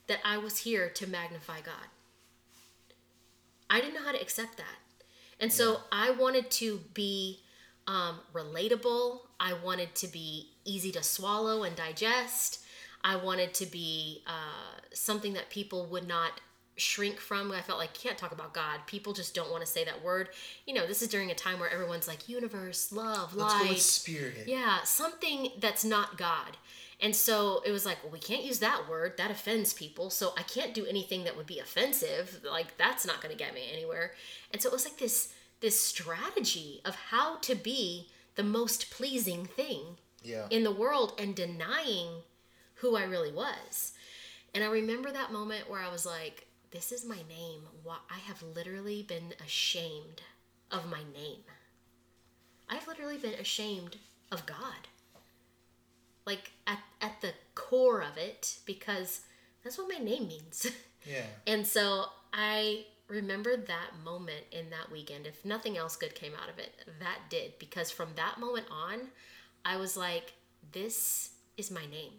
that 0.08 0.18
I 0.24 0.38
was 0.38 0.58
here 0.58 0.88
to 0.88 1.06
magnify 1.06 1.60
God. 1.60 1.86
I 3.68 3.80
didn't 3.80 3.94
know 3.94 4.04
how 4.04 4.12
to 4.12 4.20
accept 4.20 4.56
that. 4.56 4.76
And 5.38 5.52
so 5.52 5.78
I 5.92 6.10
wanted 6.10 6.50
to 6.52 6.80
be 6.92 7.40
um, 7.86 8.18
relatable. 8.32 9.20
I 9.38 9.54
wanted 9.64 9.94
to 9.96 10.08
be 10.08 10.50
easy 10.64 10.90
to 10.92 11.02
swallow 11.02 11.62
and 11.62 11.74
digest. 11.76 12.60
I 13.02 13.16
wanted 13.16 13.54
to 13.54 13.66
be 13.66 14.22
uh, 14.26 14.80
something 14.92 15.32
that 15.34 15.48
people 15.48 15.86
would 15.86 16.06
not 16.06 16.40
shrink 16.80 17.20
from. 17.20 17.52
I 17.52 17.60
felt 17.60 17.78
like 17.78 17.94
can't 17.94 18.18
talk 18.18 18.32
about 18.32 18.52
God. 18.54 18.80
People 18.86 19.12
just 19.12 19.34
don't 19.34 19.50
want 19.50 19.64
to 19.64 19.70
say 19.70 19.84
that 19.84 20.02
word. 20.02 20.30
You 20.66 20.74
know, 20.74 20.86
this 20.86 21.02
is 21.02 21.08
during 21.08 21.30
a 21.30 21.34
time 21.34 21.58
where 21.60 21.70
everyone's 21.70 22.08
like 22.08 22.28
universe, 22.28 22.90
love, 22.92 23.34
Let's 23.34 23.54
light. 23.54 23.62
go 23.64 23.68
with 23.70 23.82
spirit. 23.82 24.44
Yeah, 24.46 24.82
something 24.84 25.48
that's 25.60 25.84
not 25.84 26.16
God. 26.18 26.56
And 27.02 27.16
so 27.16 27.62
it 27.64 27.72
was 27.72 27.86
like, 27.86 27.96
well, 28.02 28.12
we 28.12 28.18
can't 28.18 28.44
use 28.44 28.58
that 28.58 28.82
word. 28.88 29.16
That 29.16 29.30
offends 29.30 29.72
people. 29.72 30.10
So 30.10 30.32
I 30.36 30.42
can't 30.42 30.74
do 30.74 30.84
anything 30.84 31.24
that 31.24 31.34
would 31.36 31.46
be 31.46 31.58
offensive. 31.58 32.40
Like 32.44 32.76
that's 32.76 33.06
not 33.06 33.22
going 33.22 33.34
to 33.34 33.42
get 33.42 33.54
me 33.54 33.62
anywhere. 33.72 34.12
And 34.52 34.60
so 34.60 34.68
it 34.68 34.72
was 34.72 34.84
like 34.84 34.98
this 34.98 35.32
this 35.60 35.78
strategy 35.78 36.80
of 36.86 36.94
how 36.94 37.36
to 37.36 37.54
be 37.54 38.08
the 38.34 38.42
most 38.42 38.90
pleasing 38.90 39.44
thing 39.44 39.96
Yeah. 40.22 40.46
in 40.50 40.64
the 40.64 40.70
world 40.72 41.12
and 41.18 41.34
denying 41.34 42.22
who 42.76 42.96
I 42.96 43.04
really 43.04 43.32
was. 43.32 43.92
And 44.54 44.64
I 44.64 44.68
remember 44.68 45.10
that 45.12 45.32
moment 45.32 45.68
where 45.70 45.80
I 45.80 45.90
was 45.92 46.04
like, 46.06 46.46
this 46.70 46.92
is 46.92 47.04
my 47.04 47.22
name. 47.28 47.62
I 47.86 48.18
have 48.18 48.42
literally 48.42 49.02
been 49.02 49.34
ashamed 49.44 50.22
of 50.70 50.88
my 50.88 51.02
name. 51.12 51.42
I've 52.68 52.86
literally 52.86 53.18
been 53.18 53.34
ashamed 53.34 53.96
of 54.30 54.46
God. 54.46 54.88
Like 56.26 56.52
at 56.66 56.78
at 57.00 57.20
the 57.20 57.32
core 57.54 58.02
of 58.02 58.16
it 58.16 58.58
because 58.66 59.22
that's 59.64 59.78
what 59.78 59.88
my 59.88 60.02
name 60.02 60.28
means. 60.28 60.70
yeah. 61.06 61.24
And 61.46 61.66
so 61.66 62.04
I 62.32 62.84
remember 63.08 63.56
that 63.56 63.90
moment 64.04 64.44
in 64.52 64.70
that 64.70 64.90
weekend. 64.92 65.26
If 65.26 65.44
nothing 65.44 65.76
else 65.76 65.96
good 65.96 66.14
came 66.14 66.32
out 66.40 66.48
of 66.48 66.58
it, 66.58 66.72
that 67.00 67.18
did. 67.28 67.58
Because 67.58 67.90
from 67.90 68.10
that 68.16 68.38
moment 68.38 68.66
on, 68.70 69.08
I 69.64 69.76
was 69.76 69.96
like, 69.96 70.34
this 70.72 71.30
is 71.56 71.70
my 71.70 71.86
name. 71.86 72.12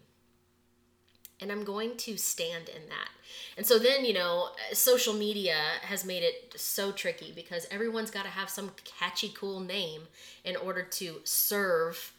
And 1.41 1.51
I'm 1.51 1.63
going 1.63 1.97
to 1.97 2.17
stand 2.17 2.69
in 2.69 2.87
that. 2.89 3.09
And 3.57 3.65
so 3.65 3.79
then, 3.79 4.05
you 4.05 4.13
know, 4.13 4.49
social 4.73 5.13
media 5.13 5.57
has 5.81 6.05
made 6.05 6.23
it 6.23 6.53
so 6.55 6.91
tricky 6.91 7.31
because 7.35 7.67
everyone's 7.71 8.11
got 8.11 8.23
to 8.23 8.29
have 8.29 8.49
some 8.49 8.71
catchy, 8.85 9.33
cool 9.35 9.59
name 9.59 10.03
in 10.45 10.55
order 10.55 10.83
to 10.83 11.21
serve, 11.23 12.13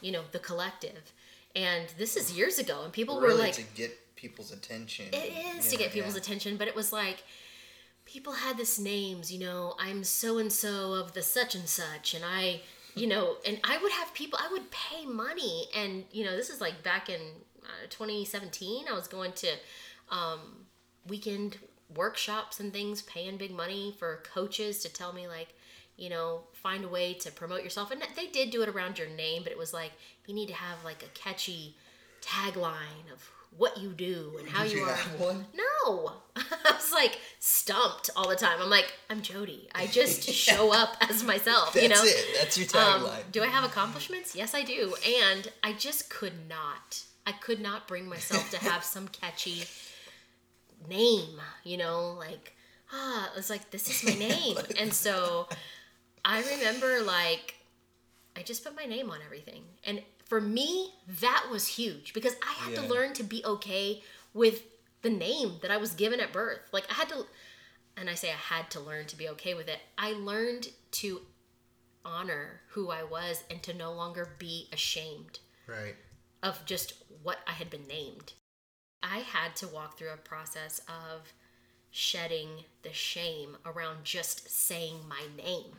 you 0.00 0.10
know, 0.10 0.22
the 0.32 0.38
collective. 0.38 1.12
And 1.54 1.86
this 1.98 2.16
is 2.16 2.36
years 2.36 2.58
ago, 2.58 2.82
and 2.84 2.92
people 2.92 3.20
really 3.20 3.34
were 3.34 3.40
like, 3.40 3.52
to 3.54 3.64
get 3.74 3.98
people's 4.16 4.52
attention. 4.52 5.06
it 5.12 5.56
is 5.56 5.68
to 5.68 5.76
get 5.76 5.92
people's 5.92 6.14
yeah. 6.14 6.20
attention, 6.20 6.56
but 6.56 6.66
it 6.66 6.74
was 6.74 6.92
like 6.92 7.24
people 8.06 8.32
had 8.32 8.56
this 8.56 8.78
names, 8.78 9.32
you 9.32 9.38
know, 9.38 9.74
I'm 9.78 10.04
so 10.04 10.38
and 10.38 10.52
so 10.52 10.94
of 10.94 11.12
the 11.12 11.22
such 11.22 11.54
and 11.54 11.68
such, 11.68 12.14
and 12.14 12.24
I, 12.24 12.62
you 12.94 13.06
know, 13.06 13.36
and 13.46 13.60
I 13.64 13.78
would 13.78 13.92
have 13.92 14.14
people, 14.14 14.38
I 14.42 14.50
would 14.50 14.70
pay 14.70 15.04
money, 15.06 15.66
and 15.76 16.04
you 16.10 16.24
know, 16.24 16.36
this 16.36 16.50
is 16.50 16.60
like 16.60 16.82
back 16.82 17.08
in 17.08 17.20
2017. 17.90 18.86
I 18.90 18.94
was 18.94 19.06
going 19.08 19.32
to 19.32 19.48
um, 20.10 20.66
weekend 21.06 21.58
workshops 21.94 22.60
and 22.60 22.72
things, 22.72 23.02
paying 23.02 23.36
big 23.36 23.50
money 23.52 23.94
for 23.98 24.22
coaches 24.32 24.78
to 24.82 24.92
tell 24.92 25.12
me 25.12 25.28
like, 25.28 25.48
you 25.96 26.08
know, 26.08 26.42
find 26.52 26.84
a 26.84 26.88
way 26.88 27.12
to 27.14 27.30
promote 27.30 27.62
yourself, 27.62 27.90
and 27.90 28.02
they 28.16 28.26
did 28.26 28.50
do 28.50 28.62
it 28.62 28.68
around 28.68 28.98
your 28.98 29.08
name, 29.08 29.42
but 29.42 29.52
it 29.52 29.58
was 29.58 29.72
like 29.74 29.92
you 30.26 30.34
need 30.34 30.48
to 30.48 30.54
have 30.54 30.82
like 30.84 31.02
a 31.02 31.18
catchy 31.18 31.76
tagline 32.22 33.12
of 33.12 33.28
what 33.58 33.76
you 33.76 33.90
do 33.90 34.32
and 34.38 34.48
how 34.48 34.62
Did 34.62 34.72
you, 34.72 34.78
you 34.78 34.84
are. 34.86 34.96
one? 35.18 35.44
No. 35.54 36.12
I 36.36 36.72
was 36.72 36.90
like 36.90 37.18
stumped 37.38 38.08
all 38.16 38.26
the 38.28 38.34
time. 38.36 38.58
I'm 38.62 38.70
like, 38.70 38.90
I'm 39.10 39.20
Jody. 39.20 39.68
I 39.74 39.86
just 39.88 40.22
show 40.30 40.72
up 40.72 40.96
as 41.02 41.22
myself, 41.22 41.74
That's 41.74 41.82
you 41.82 41.90
know? 41.90 42.00
it. 42.02 42.26
That's 42.38 42.56
your 42.56 42.66
Um, 42.82 43.02
tagline. 43.02 43.30
do 43.30 43.42
I 43.42 43.48
have 43.48 43.64
accomplishments? 43.64 44.34
Yes, 44.34 44.54
I 44.54 44.62
do. 44.62 44.94
And 45.06 45.48
I 45.62 45.74
just 45.74 46.08
could 46.08 46.48
not. 46.48 47.02
I 47.26 47.32
could 47.32 47.60
not 47.60 47.86
bring 47.86 48.08
myself 48.08 48.50
to 48.50 48.58
have 48.58 48.84
some 48.84 49.08
catchy 49.08 49.64
name, 50.88 51.40
you 51.64 51.76
know, 51.76 52.14
like, 52.18 52.54
ah, 52.92 53.30
it's 53.36 53.50
like, 53.50 53.70
this 53.70 53.88
is 53.88 54.04
my 54.04 54.18
name. 54.28 54.56
and 54.78 54.92
so 54.92 55.48
I 56.24 56.42
remember, 56.42 57.02
like, 57.02 57.54
I 58.36 58.42
just 58.42 58.64
put 58.64 58.74
my 58.74 58.84
name 58.86 59.10
on 59.10 59.18
everything. 59.24 59.62
And 59.84 60.02
for 60.24 60.40
me, 60.40 60.94
that 61.20 61.46
was 61.50 61.66
huge 61.66 62.14
because 62.14 62.34
I 62.42 62.52
had 62.54 62.74
to 62.76 62.82
learn 62.82 63.12
to 63.14 63.22
be 63.22 63.44
okay 63.44 64.02
with 64.32 64.62
the 65.02 65.10
name 65.10 65.56
that 65.62 65.70
I 65.70 65.76
was 65.76 65.92
given 65.92 66.20
at 66.20 66.32
birth. 66.32 66.60
Like 66.72 66.90
I 66.90 66.94
had 66.94 67.08
to 67.10 67.26
and 67.96 68.08
I 68.08 68.14
say 68.14 68.30
I 68.30 68.54
had 68.54 68.70
to 68.70 68.80
learn 68.80 69.04
to 69.06 69.16
be 69.16 69.28
okay 69.30 69.52
with 69.52 69.68
it. 69.68 69.78
I 69.98 70.12
learned 70.12 70.68
to 70.92 71.20
honor 72.04 72.62
who 72.68 72.90
I 72.90 73.02
was 73.02 73.44
and 73.50 73.62
to 73.64 73.74
no 73.74 73.92
longer 73.92 74.30
be 74.38 74.68
ashamed 74.72 75.40
Right. 75.66 75.94
Of 76.42 76.64
just 76.66 76.94
what 77.22 77.38
I 77.46 77.52
had 77.52 77.70
been 77.70 77.86
named. 77.86 78.32
I 79.02 79.18
had 79.18 79.56
to 79.56 79.68
walk 79.68 79.98
through 79.98 80.10
a 80.12 80.16
process 80.16 80.80
of 80.88 81.32
shedding 81.90 82.48
the 82.82 82.92
shame 82.92 83.56
around 83.66 84.04
just 84.04 84.50
saying 84.50 84.96
my 85.08 85.22
name. 85.36 85.72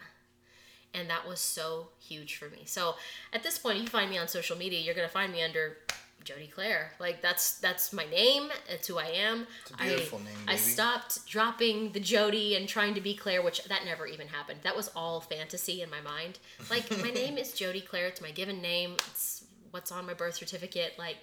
And 0.93 1.09
that 1.09 1.27
was 1.27 1.39
so 1.39 1.89
huge 1.99 2.35
for 2.35 2.49
me. 2.49 2.63
So 2.65 2.95
at 3.31 3.41
this 3.41 3.57
point, 3.57 3.79
you 3.79 3.87
find 3.87 4.09
me 4.09 4.17
on 4.19 4.27
social 4.27 4.57
media, 4.57 4.79
you're 4.79 4.93
gonna 4.93 5.07
find 5.07 5.33
me 5.33 5.41
under 5.41 5.77
Jody 6.23 6.47
Claire. 6.47 6.91
Like 6.99 7.21
that's 7.21 7.55
that's 7.59 7.93
my 7.93 8.05
name. 8.05 8.49
It's 8.69 8.87
who 8.87 8.97
I 8.97 9.07
am. 9.07 9.47
a 9.73 9.83
beautiful 9.83 10.19
I, 10.19 10.23
name, 10.23 10.35
I 10.47 10.55
stopped 10.55 11.25
dropping 11.27 11.91
the 11.91 11.99
Jody 11.99 12.55
and 12.55 12.67
trying 12.67 12.93
to 12.93 13.01
be 13.01 13.13
Claire, 13.15 13.41
which 13.41 13.63
that 13.65 13.85
never 13.85 14.05
even 14.05 14.27
happened. 14.27 14.59
That 14.63 14.75
was 14.75 14.89
all 14.95 15.21
fantasy 15.21 15.81
in 15.81 15.89
my 15.89 16.01
mind. 16.01 16.39
Like 16.69 16.89
my 17.01 17.09
name 17.15 17.37
is 17.37 17.53
Jody 17.53 17.81
Claire. 17.81 18.07
It's 18.07 18.21
my 18.21 18.31
given 18.31 18.61
name. 18.61 18.93
It's 19.11 19.32
what's 19.73 19.91
on 19.91 20.05
my 20.05 20.13
birth 20.13 20.35
certificate. 20.35 20.93
Like 20.97 21.17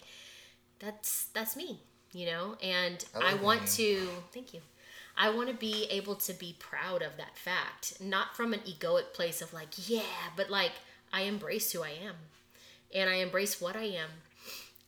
that's 0.81 1.27
that's 1.33 1.57
me, 1.57 1.81
you 2.13 2.27
know. 2.27 2.57
And 2.63 3.05
I 3.15 3.33
I, 3.33 3.35
want 3.35 3.67
to 3.69 4.09
thank 4.35 4.53
you. 4.53 4.61
I 5.17 5.31
want 5.31 5.49
to 5.49 5.55
be 5.55 5.87
able 5.91 6.17
to 6.17 6.33
be 6.33 6.57
proud 6.59 7.03
of 7.03 7.17
that 7.17 7.37
fact, 7.37 8.01
not 8.01 8.37
from 8.37 8.53
an 8.53 8.61
egoic 8.61 9.13
place 9.13 9.41
of 9.41 9.53
like, 9.53 9.89
yeah, 9.89 10.03
but 10.37 10.51
like 10.51 10.73
I 11.13 11.23
embrace 11.23 11.73
who 11.73 11.83
I 11.83 11.91
am, 11.91 12.17
and 12.95 13.09
I 13.09 13.15
embrace 13.15 13.61
what 13.61 13.77
I 13.77 13.85
am, 13.85 14.11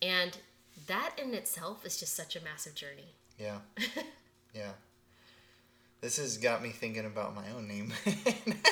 and 0.01 0.37
that 0.87 1.13
in 1.17 1.35
itself 1.35 1.87
is 1.87 1.99
just 1.99 2.15
such 2.15 2.35
a 2.35 2.43
massive 2.43 2.75
journey. 2.75 3.15
Yeah. 3.39 3.59
yeah. 4.55 4.73
This 6.01 6.17
has 6.17 6.37
got 6.37 6.63
me 6.63 6.71
thinking 6.71 7.07
about 7.07 7.35
my 7.35 7.45
own 7.57 7.69
name. 7.69 7.93
I 8.07 8.17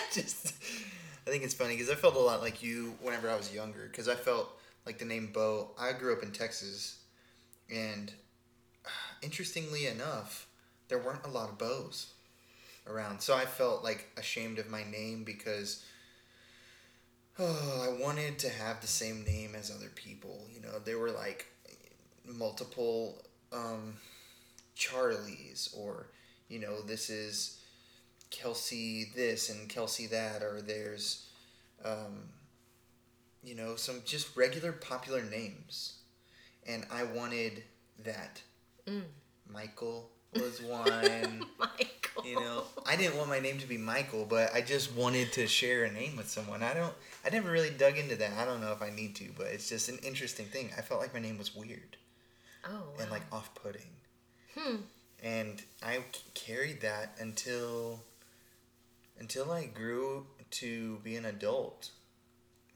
just, 0.13 0.55
I 1.27 1.31
think 1.31 1.45
it's 1.45 1.55
funny 1.55 1.75
because 1.77 1.91
I 1.91 1.95
felt 1.95 2.17
a 2.17 2.21
lot 2.21 2.41
like 2.41 2.63
you 2.63 2.95
whenever 3.01 3.31
I 3.31 3.37
was 3.37 3.55
younger. 3.55 3.87
Because 3.89 4.09
I 4.09 4.17
felt 4.17 4.60
like 4.87 4.99
the 4.99 5.05
name 5.05 5.31
Bo. 5.33 5.71
I 5.79 5.93
grew 5.93 6.13
up 6.13 6.23
in 6.23 6.33
Texas, 6.33 6.99
and 7.73 8.13
interestingly 9.23 9.87
enough, 9.87 10.47
there 10.89 10.99
weren't 10.99 11.27
a 11.27 11.31
lot 11.31 11.49
of 11.49 11.59
Bos 11.59 12.13
around. 12.87 13.21
So 13.21 13.35
I 13.35 13.45
felt 13.45 13.85
like 13.85 14.09
ashamed 14.17 14.59
of 14.59 14.71
my 14.71 14.85
name 14.85 15.25
because. 15.25 15.85
Oh, 17.39 17.87
I 17.99 18.03
wanted 18.03 18.39
to 18.41 18.51
have 18.51 18.81
the 18.81 18.87
same 18.87 19.25
name 19.25 19.55
as 19.55 19.71
other 19.71 19.91
people. 19.95 20.47
You 20.55 20.61
know, 20.61 20.79
there 20.85 20.99
were 20.99 21.11
like 21.11 21.47
multiple 22.27 23.23
um, 23.53 23.95
Charlies, 24.77 25.77
or 25.77 26.07
you 26.49 26.59
know, 26.59 26.83
this 26.83 27.11
is 27.11 27.61
Kelsey 28.31 29.11
this 29.15 29.51
and 29.51 29.69
Kelsey 29.69 30.07
that, 30.09 30.43
or 30.43 30.61
there's, 30.63 31.27
um, 31.85 32.29
you 33.43 33.55
know, 33.55 33.77
some 33.77 34.03
just 34.05 34.37
regular 34.37 34.73
popular 34.73 35.23
names, 35.23 35.95
and 36.67 36.85
I 36.91 37.05
wanted 37.05 37.63
that. 38.05 38.43
Michael 39.53 40.11
was 40.35 40.61
one. 40.63 41.45
Michael. 41.59 42.25
you 42.25 42.35
know, 42.37 42.65
I 42.87 42.97
didn't 42.97 43.17
want 43.17 43.29
my 43.29 43.39
name 43.39 43.59
to 43.59 43.67
be 43.69 43.79
Michael, 43.79 44.25
but 44.29 44.53
I 44.55 44.61
just 44.61 44.95
wanted 44.95 45.33
to 45.35 45.47
share 45.47 45.85
a 45.85 45.93
name 45.93 46.17
with 46.17 46.29
someone. 46.29 46.63
I 46.63 46.75
don't. 46.75 46.93
I 47.25 47.31
never 47.31 47.51
really 47.51 47.71
dug 47.71 47.97
into 47.99 48.17
that. 48.17 48.33
I 48.39 48.45
don't 48.45 48.61
know 48.61 48.73
if 48.73 48.83
I 48.83 48.91
need 48.91 49.15
to, 49.17 49.27
but 49.37 49.47
it's 49.49 49.69
just 49.69 49.89
an 49.89 49.99
interesting 50.03 50.47
thing. 50.47 50.71
I 50.77 50.81
felt 50.83 51.01
like 51.01 51.15
my 51.15 51.21
name 51.21 51.39
was 51.39 51.55
weird 51.55 51.97
Oh, 52.67 52.71
wow. 52.73 52.83
and 53.01 53.11
like 53.11 53.23
off-putting. 53.33 53.91
Hmm. 54.57 54.77
And 55.23 55.63
I 55.83 55.99
carried 56.35 56.81
that 56.81 57.15
until 57.21 58.01
until 59.19 59.53
I 59.53 59.67
grew 59.67 60.27
to 60.53 60.99
be 61.05 61.15
an 61.17 61.27
adult. 61.27 61.91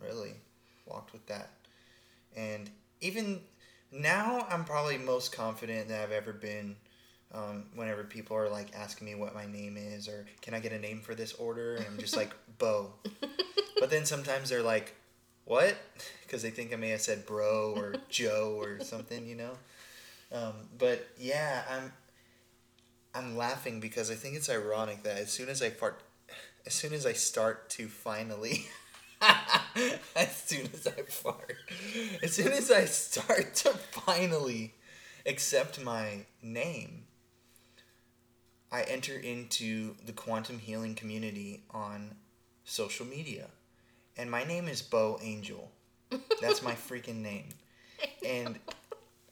Really 0.00 0.34
walked 0.86 1.12
with 1.12 1.26
that. 1.26 1.50
And 2.36 2.70
even 3.00 3.40
now 3.92 4.46
I'm 4.50 4.64
probably 4.64 4.98
most 4.98 5.32
confident 5.32 5.88
that 5.88 6.02
I've 6.02 6.12
ever 6.12 6.32
been 6.32 6.76
um, 7.32 7.64
whenever 7.74 8.04
people 8.04 8.36
are 8.36 8.48
like 8.48 8.68
asking 8.74 9.06
me 9.06 9.14
what 9.14 9.34
my 9.34 9.46
name 9.46 9.76
is 9.76 10.08
or 10.08 10.26
can 10.40 10.54
I 10.54 10.60
get 10.60 10.72
a 10.72 10.78
name 10.78 11.00
for 11.00 11.14
this 11.14 11.32
order 11.34 11.76
and 11.76 11.86
I'm 11.86 11.98
just 11.98 12.16
like 12.16 12.32
Bo. 12.58 12.92
But 13.80 13.90
then 13.90 14.04
sometimes 14.04 14.50
they're 14.50 14.62
like 14.62 14.94
what? 15.44 15.76
Because 16.22 16.42
they 16.42 16.50
think 16.50 16.72
I 16.72 16.76
may 16.76 16.88
have 16.88 17.00
said 17.00 17.26
bro 17.26 17.74
or 17.76 17.94
Joe 18.08 18.56
or 18.58 18.80
something, 18.82 19.24
you 19.24 19.36
know. 19.36 19.52
Um, 20.32 20.54
but 20.76 21.06
yeah, 21.16 21.62
I'm 21.70 21.92
I'm 23.14 23.36
laughing 23.36 23.78
because 23.78 24.10
I 24.10 24.14
think 24.14 24.34
it's 24.34 24.50
ironic 24.50 25.04
that 25.04 25.18
as 25.18 25.30
soon 25.30 25.48
as 25.48 25.62
I 25.62 25.70
fart, 25.70 26.02
as 26.66 26.74
soon 26.74 26.92
as 26.92 27.06
I 27.06 27.12
start 27.12 27.70
to 27.70 27.86
finally, 27.86 28.66
as 30.16 30.36
soon 30.36 30.68
as 30.72 30.86
I 30.86 31.02
fart, 31.02 31.56
as 32.22 32.32
soon 32.32 32.52
as 32.52 32.70
I 32.70 32.84
start 32.84 33.54
to 33.56 33.70
finally 33.70 34.74
accept 35.26 35.82
my 35.82 36.26
name, 36.42 37.04
I 38.70 38.82
enter 38.82 39.16
into 39.16 39.94
the 40.04 40.12
quantum 40.12 40.58
healing 40.58 40.94
community 40.94 41.62
on 41.70 42.16
social 42.64 43.06
media. 43.06 43.46
And 44.16 44.30
my 44.30 44.44
name 44.44 44.68
is 44.68 44.82
Bo 44.82 45.18
Angel. 45.22 45.70
That's 46.40 46.62
my 46.62 46.72
freaking 46.88 47.22
name. 47.22 47.48
And 48.24 48.58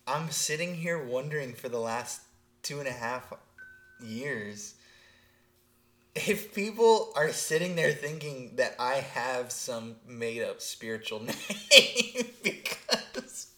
I'm 0.07 0.31
sitting 0.31 0.75
here 0.75 1.03
wondering 1.03 1.55
for 1.55 1.69
the 1.69 1.79
last 1.79 2.23
two 2.63 2.79
and 2.79 2.89
a 2.89 2.93
half 2.93 3.33
years 4.01 4.75
if 6.15 6.55
people 6.55 7.13
are 7.17 7.33
sitting 7.33 7.75
there 7.75 7.93
thinking 7.93 8.53
that 8.57 8.75
I 8.79 8.95
have 8.97 9.51
some 9.51 9.97
made 10.07 10.43
up 10.43 10.61
spiritual 10.61 11.21
name 11.25 12.27
because 12.43 13.49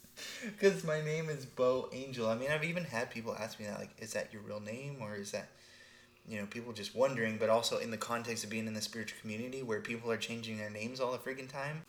because 0.45 0.85
my 0.85 1.01
name 1.03 1.29
is 1.29 1.47
Bo 1.47 1.88
Angel. 1.93 2.29
I 2.29 2.37
mean, 2.37 2.51
I've 2.51 2.64
even 2.64 2.85
had 2.85 3.11
people 3.11 3.35
ask 3.38 3.59
me 3.59 3.67
that 3.67 3.79
like 3.79 3.90
is 3.99 4.12
that 4.12 4.33
your 4.33 4.43
real 4.43 4.61
name 4.61 4.99
or 5.01 5.14
is 5.14 5.33
that 5.33 5.49
you 6.27 6.40
know, 6.40 6.47
people 6.47 6.73
just 6.73 6.95
wondering, 6.95 7.37
but 7.37 7.51
also 7.51 7.79
in 7.79 7.90
the 7.90 7.99
context 7.99 8.45
of 8.45 8.51
being 8.51 8.67
in 8.67 8.75
the 8.75 8.81
spiritual 8.81 9.19
community 9.21 9.62
where 9.62 9.81
people 9.81 10.11
are 10.11 10.17
changing 10.17 10.57
their 10.57 10.71
names 10.71 11.01
all 11.01 11.12
the 11.12 11.19
freaking 11.19 11.49
time. 11.49 11.83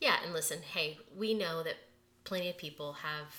Yeah, 0.00 0.16
and 0.22 0.32
listen, 0.32 0.58
hey, 0.74 0.98
we 1.16 1.34
know 1.34 1.62
that 1.62 1.76
plenty 2.24 2.50
of 2.50 2.58
people 2.58 2.94
have 2.94 3.34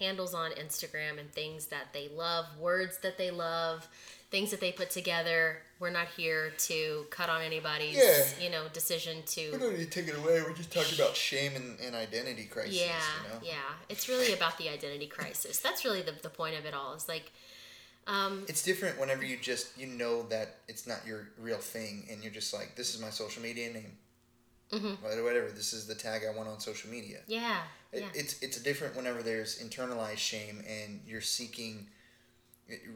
handles 0.00 0.34
on 0.34 0.50
Instagram 0.52 1.18
and 1.18 1.32
things 1.32 1.66
that 1.66 1.92
they 1.92 2.08
love, 2.08 2.46
words 2.58 2.98
that 2.98 3.18
they 3.18 3.30
love, 3.30 3.88
things 4.30 4.50
that 4.50 4.60
they 4.60 4.72
put 4.72 4.90
together. 4.90 5.58
We're 5.78 5.90
not 5.90 6.08
here 6.16 6.52
to 6.58 7.06
cut 7.10 7.28
on 7.28 7.42
anybody's, 7.42 7.96
Yeah. 7.96 8.24
you 8.40 8.50
know, 8.50 8.64
decision 8.72 9.22
to 9.26 9.52
We 9.52 9.58
don't 9.58 9.78
need 9.78 9.90
to 9.90 10.00
take 10.02 10.08
it 10.08 10.16
away. 10.18 10.42
We're 10.42 10.54
just 10.54 10.72
talking 10.72 10.94
about 10.98 11.14
shame 11.16 11.52
and, 11.54 11.78
and 11.80 11.94
identity 11.94 12.44
crisis. 12.44 12.80
yeah, 12.80 12.86
you 13.22 13.28
know? 13.28 13.40
yeah. 13.42 13.54
It's 13.88 14.08
really 14.08 14.32
about 14.32 14.56
the 14.58 14.68
identity 14.70 15.06
crisis. 15.06 15.58
That's 15.60 15.84
really 15.84 16.02
the, 16.02 16.12
the 16.22 16.30
point 16.30 16.56
of 16.58 16.64
it 16.64 16.72
all. 16.74 16.94
Is 16.94 17.08
like, 17.08 17.30
um, 18.06 18.44
It's 18.48 18.62
different 18.62 18.98
whenever 18.98 19.24
you 19.24 19.36
just 19.36 19.76
you 19.78 19.86
know 19.86 20.22
that 20.28 20.56
it's 20.66 20.86
not 20.86 21.06
your 21.06 21.28
real 21.38 21.58
thing, 21.58 22.06
and 22.10 22.22
you're 22.22 22.32
just 22.32 22.54
like, 22.54 22.74
this 22.74 22.94
is 22.94 23.00
my 23.00 23.10
social 23.10 23.42
media 23.42 23.72
name, 23.72 23.92
Mm-hmm. 24.72 25.04
Wha- 25.04 25.22
whatever. 25.24 25.48
This 25.50 25.72
is 25.72 25.86
the 25.86 25.94
tag 25.94 26.22
I 26.28 26.34
want 26.36 26.48
on 26.48 26.58
social 26.58 26.90
media. 26.90 27.18
yeah, 27.28 27.58
It, 27.92 28.00
yeah, 28.00 28.08
It's 28.14 28.42
it's 28.42 28.60
different 28.62 28.96
whenever 28.96 29.22
there's 29.22 29.62
internalized 29.62 30.18
shame 30.18 30.64
and 30.68 31.00
you're 31.06 31.20
seeking 31.20 31.86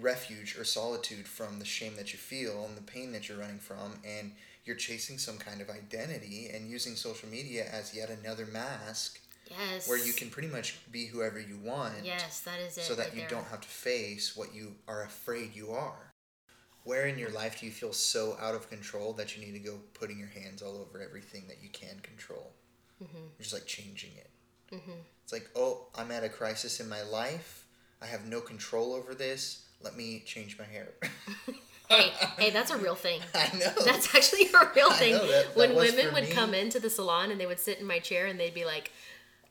refuge 0.01 0.57
or 0.59 0.65
solitude 0.65 1.27
from 1.27 1.59
the 1.59 1.65
shame 1.65 1.95
that 1.97 2.13
you 2.13 2.19
feel 2.19 2.65
and 2.67 2.77
the 2.77 2.83
pain 2.83 3.13
that 3.13 3.29
you're 3.29 3.39
running 3.39 3.59
from, 3.59 3.95
and 4.05 4.33
you're 4.65 4.77
chasing 4.77 5.19
some 5.19 5.39
kind 5.39 5.61
of 5.61 5.71
identity 5.71 6.51
and 6.53 6.69
using 6.69 6.95
social 6.95 7.29
media 7.29 7.67
as 7.73 7.95
yet 7.95 8.11
another 8.11 8.47
mask 8.47 9.21
yes. 9.51 9.89
where 9.89 9.99
you 9.99 10.13
can 10.13 10.31
pretty 10.31 10.49
much 10.49 10.79
be 10.91 11.07
whoever 11.07 11.41
you 11.41 11.59
want. 11.63 11.95
Yes, 12.05 12.41
that 12.41 12.61
is 12.61 12.77
it. 12.79 12.83
so 12.83 12.95
that 12.95 13.09
right 13.09 13.15
you 13.15 13.21
there. 13.21 13.31
don't 13.31 13.47
have 13.47 13.61
to 13.61 13.69
face 13.69 14.37
what 14.37 14.55
you 14.55 14.75
are 14.89 15.05
afraid 15.05 15.55
you 15.55 15.71
are. 15.71 16.13
Where 16.85 17.07
in 17.07 17.19
your 17.19 17.31
life 17.31 17.61
do 17.61 17.67
you 17.67 17.73
feel 17.73 17.93
so 17.93 18.37
out 18.41 18.55
of 18.55 18.71
control 18.71 19.13
that 19.15 19.37
you 19.37 19.45
need 19.45 19.53
to 19.53 19.59
go 19.59 19.79
putting 19.95 20.19
your 20.19 20.29
hands 20.29 20.63
all 20.63 20.77
over 20.77 21.01
everything 21.01 21.45
that 21.49 21.59
you 21.63 21.69
can 21.69 22.01
control? 22.03 22.53
Mm-hmm. 23.03 23.27
Just 23.39 23.53
like 23.53 23.67
changing 23.67 24.11
it. 24.17 24.31
Mm-hmm. 24.75 25.01
It's 25.23 25.33
like, 25.33 25.51
oh, 25.55 25.87
I'm 25.97 26.11
at 26.11 26.25
a 26.25 26.29
crisis 26.29 26.81
in 26.81 26.89
my 26.89 27.03
life. 27.03 27.67
I 28.03 28.07
have 28.07 28.27
no 28.27 28.41
control 28.41 28.95
over 28.95 29.15
this. 29.15 29.65
Let 29.83 29.97
me 29.97 30.23
change 30.27 30.59
my 30.59 30.65
hair. 30.65 30.89
hey, 31.89 32.13
hey, 32.39 32.51
that's 32.57 32.71
a 32.71 32.77
real 32.77 32.95
thing. 32.95 33.21
I 33.35 33.51
know. 33.57 33.73
That's 33.85 34.15
actually 34.15 34.47
a 34.55 34.71
real 34.75 34.91
thing. 34.93 35.13
that- 35.15 35.27
that 35.29 35.57
when 35.57 35.75
women 35.75 36.13
would 36.15 36.25
me. 36.25 36.31
come 36.31 36.55
into 36.55 36.79
the 36.81 36.91
salon 36.91 37.31
and 37.31 37.41
they 37.41 37.47
would 37.47 37.61
sit 37.61 37.79
in 37.79 37.87
my 37.87 37.99
chair 37.99 38.27
and 38.27 38.39
they'd 38.39 38.55
be 38.55 38.65
like, 38.65 38.91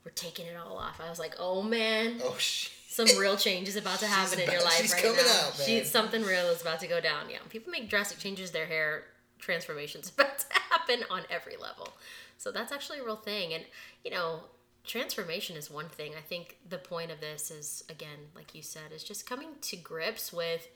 "We're 0.05 0.11
taking 0.11 0.45
it 0.45 0.55
all 0.57 0.77
off." 0.77 0.99
I 1.03 1.09
was 1.09 1.19
like, 1.19 1.35
"Oh 1.39 1.61
man, 1.61 2.19
oh 2.23 2.35
shit. 2.37 2.71
some 2.87 3.07
real 3.19 3.37
change 3.37 3.67
is 3.67 3.75
about 3.75 3.99
to 3.99 4.07
happen 4.07 4.39
in 4.39 4.45
your 4.45 4.55
about- 4.61 4.65
life 4.65 4.81
she's 4.81 4.93
right 4.93 5.03
coming 5.03 5.25
now. 5.25 5.47
out, 5.47 5.57
man. 5.59 5.67
She's 5.67 5.89
something 5.91 6.21
real 6.23 6.47
is 6.47 6.61
about 6.61 6.79
to 6.81 6.87
go 6.87 6.99
down." 7.01 7.29
Yeah, 7.29 7.37
people 7.49 7.71
make 7.71 7.89
drastic 7.89 8.19
changes 8.19 8.51
their 8.51 8.65
hair. 8.67 9.03
transformation's 9.39 10.09
about 10.17 10.39
to 10.39 10.45
happen 10.69 11.03
on 11.09 11.21
every 11.29 11.55
level. 11.57 11.89
So 12.37 12.51
that's 12.51 12.71
actually 12.71 12.99
a 12.99 13.03
real 13.03 13.15
thing. 13.15 13.53
And, 13.53 13.63
you 14.03 14.11
know, 14.11 14.41
transformation 14.89 15.55
is 15.55 15.69
one 15.69 15.87
thing. 15.87 16.13
I 16.17 16.21
think 16.21 16.57
the 16.67 16.79
point 16.79 17.11
of 17.11 17.21
this 17.21 17.51
is, 17.51 17.83
again, 17.89 18.17
like 18.35 18.55
you 18.55 18.63
said, 18.63 18.91
is 18.93 19.03
just 19.03 19.29
coming 19.29 19.49
to 19.61 19.77
grips 19.77 20.33
with 20.33 20.67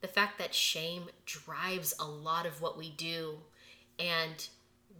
the 0.00 0.08
fact 0.08 0.38
that 0.38 0.52
shame 0.52 1.04
drives 1.24 1.94
a 2.00 2.04
lot 2.04 2.46
of 2.46 2.60
what 2.60 2.76
we 2.76 2.90
do. 2.90 3.38
And 3.98 4.46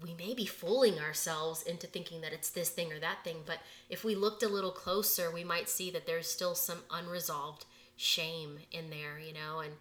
we 0.00 0.14
may 0.14 0.34
be 0.34 0.46
fooling 0.46 1.00
ourselves 1.00 1.62
into 1.64 1.88
thinking 1.88 2.20
that 2.20 2.32
it's 2.32 2.50
this 2.50 2.70
thing 2.70 2.92
or 2.92 3.00
that 3.00 3.24
thing. 3.24 3.38
But 3.44 3.58
if 3.90 4.04
we 4.04 4.14
looked 4.14 4.44
a 4.44 4.48
little 4.48 4.70
closer, 4.70 5.32
we 5.32 5.42
might 5.42 5.68
see 5.68 5.90
that 5.90 6.06
there's 6.06 6.30
still 6.30 6.54
some 6.54 6.78
unresolved 6.92 7.66
shame 7.96 8.58
in 8.70 8.90
there, 8.90 9.18
you 9.18 9.34
know, 9.34 9.60
and 9.60 9.72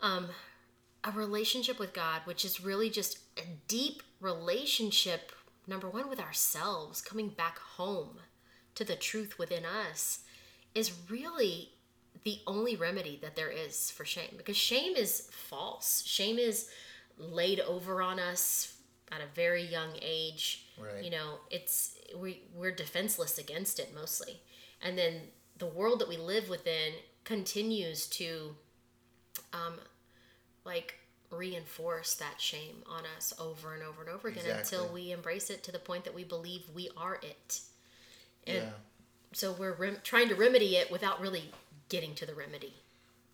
um, 0.00 0.28
a 1.02 1.10
relationship 1.12 1.78
with 1.78 1.94
God, 1.94 2.20
which 2.24 2.44
is 2.44 2.60
really 2.60 2.90
just 2.90 3.18
a 3.38 3.42
deep 3.68 4.02
relationship, 4.20 5.32
number 5.70 5.88
one, 5.88 6.10
with 6.10 6.20
ourselves, 6.20 7.00
coming 7.00 7.28
back 7.28 7.58
home 7.58 8.18
to 8.74 8.84
the 8.84 8.96
truth 8.96 9.38
within 9.38 9.64
us, 9.64 10.20
is 10.74 10.92
really 11.08 11.70
the 12.24 12.40
only 12.46 12.76
remedy 12.76 13.18
that 13.22 13.36
there 13.36 13.50
is 13.50 13.90
for 13.90 14.04
shame. 14.04 14.34
Because 14.36 14.56
shame 14.56 14.96
is 14.96 15.28
false. 15.30 16.02
Shame 16.04 16.38
is 16.38 16.68
laid 17.16 17.60
over 17.60 18.02
on 18.02 18.18
us 18.18 18.74
at 19.10 19.20
a 19.20 19.34
very 19.34 19.62
young 19.62 19.90
age. 20.02 20.66
Right. 20.78 21.04
You 21.04 21.10
know, 21.10 21.38
it's 21.50 21.96
we 22.16 22.42
we're 22.54 22.72
defenseless 22.72 23.38
against 23.38 23.78
it 23.78 23.94
mostly. 23.94 24.40
And 24.82 24.98
then 24.98 25.20
the 25.58 25.66
world 25.66 26.00
that 26.00 26.08
we 26.08 26.16
live 26.16 26.48
within 26.48 26.94
continues 27.24 28.06
to 28.08 28.56
um 29.52 29.74
like 30.64 30.99
reinforce 31.30 32.14
that 32.14 32.40
shame 32.40 32.82
on 32.88 33.04
us 33.16 33.32
over 33.38 33.74
and 33.74 33.82
over 33.82 34.02
and 34.02 34.10
over 34.10 34.28
again 34.28 34.44
Exactly. 34.44 34.78
until 34.78 34.92
we 34.92 35.12
embrace 35.12 35.50
it 35.50 35.62
to 35.64 35.72
the 35.72 35.78
point 35.78 36.04
that 36.04 36.14
we 36.14 36.24
believe 36.24 36.62
we 36.74 36.90
are 36.96 37.20
it. 37.22 37.60
And 38.46 38.56
yeah. 38.56 38.70
so 39.32 39.52
we're 39.52 39.74
rem- 39.74 39.98
trying 40.02 40.28
to 40.28 40.34
remedy 40.34 40.76
it 40.76 40.90
without 40.90 41.20
really 41.20 41.52
getting 41.88 42.14
to 42.16 42.26
the 42.26 42.34
remedy. 42.34 42.74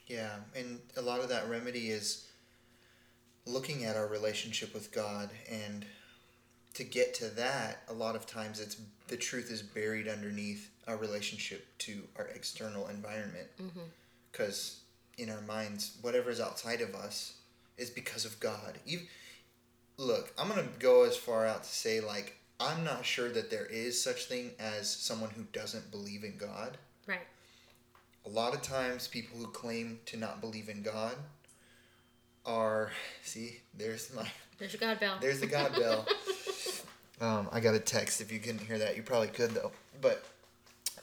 Yeah, 0.07 0.37
and 0.55 0.79
a 0.97 1.03
lot 1.03 1.21
of 1.21 1.29
that 1.31 1.49
remedy 1.49 1.89
is 1.89 2.27
looking 3.47 3.85
at 3.85 3.97
our 3.97 4.07
relationship 4.07 4.75
with 4.75 4.93
God 4.93 5.31
and 5.51 5.87
to 6.75 6.85
get 6.85 7.15
to 7.15 7.29
that, 7.37 7.83
a 7.89 7.93
lot 7.95 8.15
of 8.15 8.27
times 8.27 8.61
it's 8.61 8.77
the 9.09 9.17
truth 9.17 9.51
is 9.51 9.63
buried 9.63 10.09
underneath 10.09 10.71
our 10.87 10.97
relationship 10.99 11.67
to 11.79 12.03
our 12.17 12.27
external 12.27 12.89
environment. 12.89 13.47
Mm-hmm. 13.61 13.81
Because 14.31 14.81
in 15.17 15.31
our 15.31 15.41
minds, 15.41 15.97
whatever 16.03 16.29
is 16.29 16.41
outside 16.41 16.83
of 16.83 16.95
us 16.95 17.37
is 17.79 17.91
because 17.91 18.25
of 18.25 18.39
God. 18.41 18.79
You 18.87 19.01
look, 19.99 20.33
I'm 20.39 20.49
gonna 20.49 20.69
go 20.79 21.05
as 21.05 21.17
far 21.17 21.47
out 21.47 21.63
to 21.65 21.69
say 21.69 22.01
like 22.01 22.37
I'm 22.59 22.85
not 22.85 23.05
sure 23.05 23.29
that 23.31 23.51
there 23.51 23.67
is 23.67 24.01
such 24.03 24.25
thing 24.27 24.53
as 24.59 24.89
someone 24.91 25.31
who 25.31 25.43
doesn't 25.53 25.91
believe 25.91 26.25
in 26.25 26.37
God 26.39 26.79
Right. 27.07 27.27
a 28.25 28.29
lot 28.31 28.55
of 28.55 28.63
times 28.63 29.07
people 29.09 29.39
who 29.39 29.47
claim 29.49 30.01
to 30.07 30.17
not 30.17 30.41
believe 30.41 30.69
in 30.71 30.83
God 30.83 31.15
are 32.45 32.93
see 33.23 33.61
there's 33.77 34.13
my 34.15 34.27
There's 34.59 34.73
your 34.73 34.81
God 34.81 35.01
bell. 35.01 35.19
there's 35.21 35.41
the 35.41 35.47
God 35.47 35.75
bell. 35.79 36.07
um, 37.21 37.49
I 37.53 37.61
got 37.61 37.75
a 37.75 37.81
text 37.81 38.21
if 38.21 38.31
you 38.33 38.39
couldn't 38.39 38.61
hear 38.67 38.79
that 38.79 38.97
you 38.97 39.03
probably 39.03 39.29
could 39.29 39.51
though. 39.51 39.73
But 40.01 40.25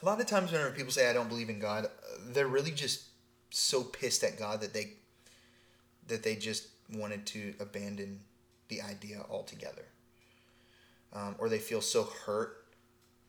a 0.02 0.04
lot 0.04 0.20
of 0.20 0.26
times 0.26 0.52
whenever 0.52 0.70
people 0.70 0.92
say 0.92 1.08
I 1.08 1.12
don't 1.12 1.28
believe 1.28 1.50
in 1.50 1.58
God, 1.60 1.86
they're 2.28 2.46
really 2.48 2.70
just 2.70 3.04
so 3.50 3.82
pissed 3.82 4.24
at 4.24 4.38
God 4.38 4.60
that 4.62 4.72
they 4.74 4.94
that 6.08 6.22
they 6.22 6.36
just 6.36 6.68
wanted 6.92 7.26
to 7.26 7.54
abandon 7.60 8.20
the 8.68 8.82
idea 8.82 9.24
altogether. 9.30 9.84
Um, 11.12 11.36
or 11.38 11.48
they 11.48 11.58
feel 11.58 11.80
so 11.80 12.04
hurt 12.04 12.64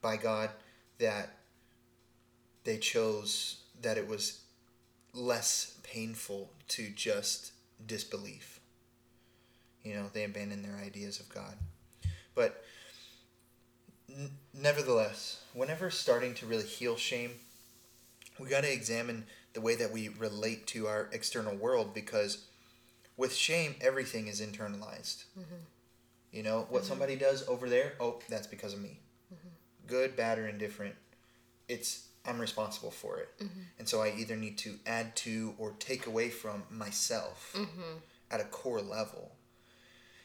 by 0.02 0.16
God 0.16 0.50
that 0.98 1.38
they 2.64 2.78
chose 2.78 3.62
that 3.82 3.96
it 3.96 4.08
was 4.08 4.40
less 5.14 5.78
painful 5.82 6.50
to 6.68 6.90
just 6.90 7.52
disbelief. 7.86 8.60
You 9.84 9.94
know, 9.94 10.06
they 10.12 10.24
abandon 10.24 10.62
their 10.62 10.76
ideas 10.76 11.20
of 11.20 11.28
God. 11.28 11.54
But 12.34 12.64
n- 14.10 14.30
nevertheless, 14.52 15.42
whenever 15.54 15.90
starting 15.90 16.34
to 16.34 16.46
really 16.46 16.64
heal 16.64 16.96
shame, 16.96 17.30
we 18.38 18.48
got 18.48 18.62
to 18.62 18.72
examine 18.72 19.26
the 19.54 19.60
way 19.60 19.76
that 19.76 19.92
we 19.92 20.08
relate 20.08 20.66
to 20.68 20.86
our 20.86 21.08
external 21.12 21.54
world 21.54 21.94
because 21.94 22.46
with 23.16 23.34
shame, 23.34 23.74
everything 23.80 24.28
is 24.28 24.40
internalized. 24.40 25.24
Mm-hmm. 25.38 25.54
You 26.32 26.42
know, 26.42 26.66
what 26.68 26.82
mm-hmm. 26.82 26.88
somebody 26.88 27.16
does 27.16 27.48
over 27.48 27.68
there, 27.68 27.94
oh, 28.00 28.20
that's 28.28 28.46
because 28.46 28.74
of 28.74 28.80
me. 28.80 29.00
Mm-hmm. 29.32 29.48
Good, 29.86 30.16
bad, 30.16 30.38
or 30.38 30.48
indifferent, 30.48 30.94
it's 31.68 32.06
I'm 32.28 32.40
responsible 32.40 32.90
for 32.90 33.18
it. 33.18 33.28
And 33.78 33.88
so 33.88 34.02
I 34.02 34.12
either 34.16 34.36
need 34.36 34.58
to 34.58 34.74
add 34.86 35.14
to 35.16 35.54
or 35.58 35.74
take 35.78 36.06
away 36.06 36.28
from 36.28 36.64
myself 36.70 37.54
at 38.30 38.40
a 38.40 38.44
core 38.44 38.80
level. 38.80 39.32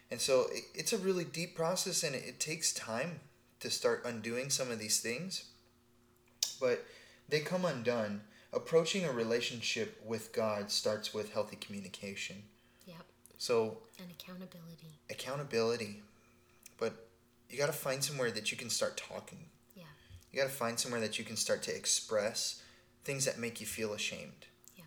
And 0.09 0.19
so 0.19 0.47
it, 0.51 0.63
it's 0.73 0.93
a 0.93 0.97
really 0.97 1.23
deep 1.23 1.55
process 1.55 2.03
and 2.03 2.15
it, 2.15 2.23
it 2.25 2.39
takes 2.39 2.73
time 2.73 3.19
to 3.59 3.69
start 3.69 4.03
undoing 4.05 4.49
some 4.49 4.71
of 4.71 4.79
these 4.79 4.99
things. 4.99 5.45
But 6.59 6.85
they 7.29 7.39
come 7.39 7.65
undone. 7.65 8.21
Approaching 8.53 9.05
a 9.05 9.11
relationship 9.11 10.01
with 10.05 10.33
God 10.33 10.71
starts 10.71 11.13
with 11.13 11.31
healthy 11.31 11.55
communication. 11.55 12.43
So 13.41 13.79
And 13.97 14.11
accountability. 14.11 14.99
accountability, 15.09 16.03
but 16.77 17.07
you 17.49 17.57
got 17.57 17.65
to 17.65 17.73
find 17.73 18.03
somewhere 18.03 18.29
that 18.29 18.51
you 18.51 18.57
can 18.57 18.69
start 18.69 18.97
talking. 18.97 19.45
Yeah. 19.75 19.85
You 20.31 20.39
got 20.39 20.47
to 20.47 20.53
find 20.53 20.79
somewhere 20.79 21.01
that 21.01 21.17
you 21.17 21.25
can 21.25 21.35
start 21.35 21.63
to 21.63 21.75
express 21.75 22.61
things 23.03 23.25
that 23.25 23.39
make 23.39 23.59
you 23.59 23.65
feel 23.65 23.93
ashamed. 23.93 24.45
Yeah. 24.77 24.83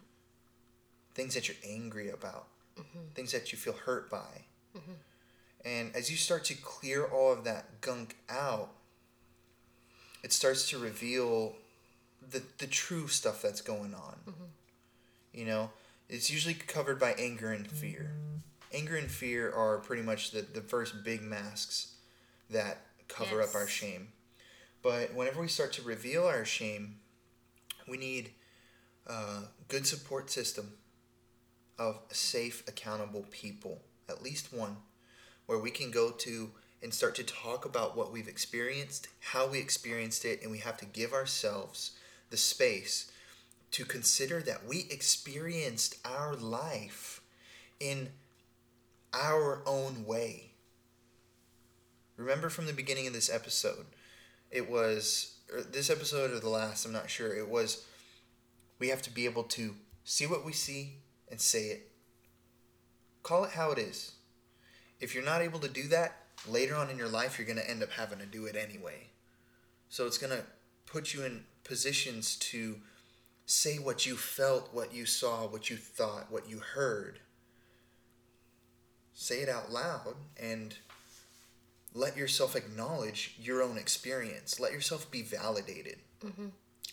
Things 1.16 1.34
that 1.34 1.48
you're 1.48 1.56
angry 1.68 2.10
about. 2.10 2.46
Mm-hmm. 2.78 3.08
Things 3.16 3.32
that 3.32 3.50
you 3.50 3.58
feel 3.58 3.72
hurt 3.72 4.08
by. 4.08 4.44
Mm-hmm. 4.78 4.92
And 5.64 5.96
as 5.96 6.08
you 6.08 6.16
start 6.16 6.44
to 6.44 6.54
clear 6.54 7.06
all 7.06 7.32
of 7.32 7.42
that 7.42 7.80
gunk 7.80 8.14
out, 8.30 8.70
it 10.22 10.32
starts 10.32 10.68
to 10.70 10.78
reveal 10.78 11.56
the, 12.30 12.40
the 12.58 12.68
true 12.68 13.08
stuff 13.08 13.42
that's 13.42 13.62
going 13.62 13.94
on. 13.94 14.14
Mm-hmm. 14.28 14.44
You 15.32 15.44
know, 15.44 15.70
it's 16.08 16.30
usually 16.30 16.54
covered 16.54 16.98
by 16.98 17.12
anger 17.18 17.52
and 17.52 17.66
fear. 17.66 18.12
Anger 18.72 18.96
and 18.96 19.10
fear 19.10 19.52
are 19.52 19.78
pretty 19.78 20.02
much 20.02 20.30
the, 20.30 20.42
the 20.42 20.60
first 20.60 21.04
big 21.04 21.22
masks 21.22 21.94
that 22.50 22.78
cover 23.08 23.40
up 23.40 23.54
our 23.54 23.66
shame. 23.66 24.08
But 24.82 25.14
whenever 25.14 25.40
we 25.40 25.48
start 25.48 25.72
to 25.74 25.82
reveal 25.82 26.24
our 26.24 26.44
shame, 26.44 26.96
we 27.88 27.96
need 27.96 28.30
a 29.06 29.44
good 29.68 29.86
support 29.86 30.30
system 30.30 30.72
of 31.78 32.00
safe, 32.10 32.62
accountable 32.68 33.26
people, 33.30 33.82
at 34.08 34.22
least 34.22 34.52
one, 34.52 34.76
where 35.46 35.58
we 35.58 35.70
can 35.70 35.90
go 35.90 36.10
to 36.10 36.50
and 36.82 36.92
start 36.92 37.14
to 37.14 37.24
talk 37.24 37.64
about 37.64 37.96
what 37.96 38.12
we've 38.12 38.28
experienced, 38.28 39.08
how 39.20 39.46
we 39.46 39.58
experienced 39.58 40.24
it, 40.24 40.42
and 40.42 40.50
we 40.50 40.58
have 40.58 40.76
to 40.76 40.84
give 40.84 41.12
ourselves 41.12 41.92
the 42.30 42.36
space 42.36 43.10
to 43.74 43.84
consider 43.84 44.40
that 44.40 44.64
we 44.68 44.86
experienced 44.88 45.96
our 46.04 46.36
life 46.36 47.20
in 47.80 48.08
our 49.12 49.62
own 49.66 50.06
way. 50.06 50.52
Remember 52.16 52.48
from 52.48 52.66
the 52.66 52.72
beginning 52.72 53.08
of 53.08 53.12
this 53.12 53.28
episode, 53.28 53.86
it 54.52 54.70
was, 54.70 55.38
this 55.72 55.90
episode 55.90 56.30
or 56.30 56.38
the 56.38 56.48
last, 56.48 56.86
I'm 56.86 56.92
not 56.92 57.10
sure, 57.10 57.34
it 57.34 57.48
was 57.48 57.84
we 58.78 58.90
have 58.90 59.02
to 59.02 59.10
be 59.10 59.24
able 59.24 59.42
to 59.42 59.74
see 60.04 60.24
what 60.24 60.44
we 60.44 60.52
see 60.52 60.98
and 61.28 61.40
say 61.40 61.64
it. 61.64 61.90
Call 63.24 63.42
it 63.42 63.50
how 63.54 63.72
it 63.72 63.78
is. 63.78 64.12
If 65.00 65.16
you're 65.16 65.24
not 65.24 65.42
able 65.42 65.58
to 65.58 65.68
do 65.68 65.88
that, 65.88 66.18
later 66.48 66.76
on 66.76 66.90
in 66.90 66.96
your 66.96 67.08
life, 67.08 67.38
you're 67.38 67.46
going 67.46 67.58
to 67.58 67.68
end 67.68 67.82
up 67.82 67.90
having 67.90 68.20
to 68.20 68.26
do 68.26 68.46
it 68.46 68.54
anyway. 68.54 69.08
So 69.88 70.06
it's 70.06 70.18
going 70.18 70.32
to 70.32 70.44
put 70.86 71.12
you 71.12 71.24
in 71.24 71.42
positions 71.64 72.36
to 72.36 72.76
say 73.46 73.78
what 73.78 74.06
you 74.06 74.16
felt, 74.16 74.72
what 74.72 74.94
you 74.94 75.06
saw, 75.06 75.46
what 75.46 75.70
you 75.70 75.76
thought, 75.76 76.30
what 76.30 76.48
you 76.48 76.58
heard. 76.58 77.20
Say 79.12 79.40
it 79.40 79.48
out 79.48 79.70
loud 79.70 80.14
and 80.40 80.76
let 81.92 82.16
yourself 82.16 82.56
acknowledge 82.56 83.36
your 83.40 83.62
own 83.62 83.78
experience. 83.78 84.58
Let 84.58 84.72
yourself 84.72 85.10
be 85.10 85.22
validated. 85.22 85.98
Mm-hmm. 86.24 86.46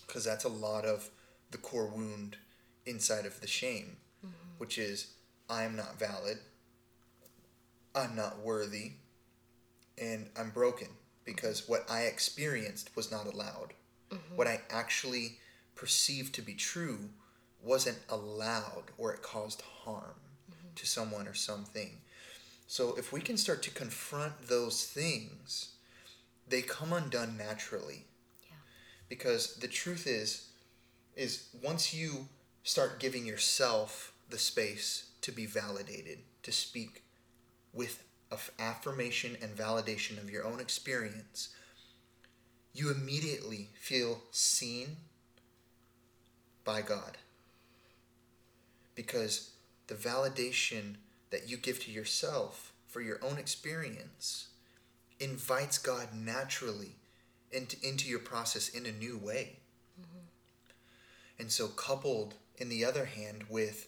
Because 0.05 0.25
that's 0.25 0.43
a 0.43 0.49
lot 0.49 0.85
of 0.85 1.09
the 1.51 1.57
core 1.57 1.87
wound 1.87 2.37
inside 2.85 3.25
of 3.25 3.39
the 3.39 3.47
shame, 3.47 3.97
mm-hmm. 4.25 4.35
which 4.57 4.77
is 4.77 5.13
I 5.49 5.63
am 5.63 5.75
not 5.75 5.97
valid, 5.97 6.37
I'm 7.95 8.15
not 8.15 8.39
worthy, 8.39 8.93
and 9.97 10.29
I'm 10.37 10.49
broken 10.49 10.87
because 11.23 11.61
mm-hmm. 11.61 11.71
what 11.71 11.89
I 11.89 12.01
experienced 12.01 12.95
was 12.95 13.11
not 13.11 13.25
allowed. 13.25 13.73
What 14.35 14.47
I 14.47 14.59
actually 14.69 15.37
perceived 15.81 16.35
to 16.35 16.43
be 16.43 16.53
true 16.53 17.09
wasn't 17.63 17.97
allowed 18.07 18.83
or 18.99 19.11
it 19.11 19.23
caused 19.23 19.63
harm 19.83 20.13
mm-hmm. 20.47 20.67
to 20.75 20.85
someone 20.85 21.27
or 21.27 21.33
something. 21.33 21.89
So 22.67 22.93
if 22.99 23.11
we 23.11 23.19
can 23.19 23.35
start 23.35 23.63
to 23.63 23.71
confront 23.71 24.47
those 24.47 24.85
things, 24.85 25.71
they 26.47 26.61
come 26.61 26.93
undone 26.93 27.35
naturally. 27.35 28.05
Yeah. 28.43 28.57
Because 29.09 29.55
the 29.55 29.67
truth 29.67 30.05
is 30.05 30.49
is 31.15 31.49
once 31.63 31.95
you 31.95 32.27
start 32.63 32.99
giving 32.99 33.25
yourself 33.25 34.13
the 34.29 34.37
space 34.37 35.09
to 35.21 35.31
be 35.31 35.47
validated, 35.47 36.19
to 36.43 36.51
speak 36.51 37.03
with 37.73 38.03
affirmation 38.59 39.35
and 39.41 39.57
validation 39.57 40.19
of 40.19 40.29
your 40.29 40.45
own 40.45 40.59
experience, 40.59 41.49
you 42.71 42.91
immediately 42.91 43.69
feel 43.79 44.21
seen 44.29 44.97
by 46.63 46.81
God. 46.81 47.17
Because 48.95 49.51
the 49.87 49.95
validation 49.95 50.95
that 51.31 51.49
you 51.49 51.57
give 51.57 51.83
to 51.85 51.91
yourself 51.91 52.73
for 52.87 53.01
your 53.01 53.19
own 53.23 53.37
experience 53.37 54.49
invites 55.19 55.77
God 55.77 56.09
naturally 56.13 56.95
into, 57.51 57.77
into 57.83 58.09
your 58.09 58.19
process 58.19 58.69
in 58.69 58.85
a 58.85 58.91
new 58.91 59.17
way. 59.17 59.59
Mm-hmm. 59.99 60.25
And 61.39 61.51
so, 61.51 61.67
coupled, 61.67 62.35
in 62.57 62.69
the 62.69 62.85
other 62.85 63.05
hand, 63.05 63.45
with 63.49 63.87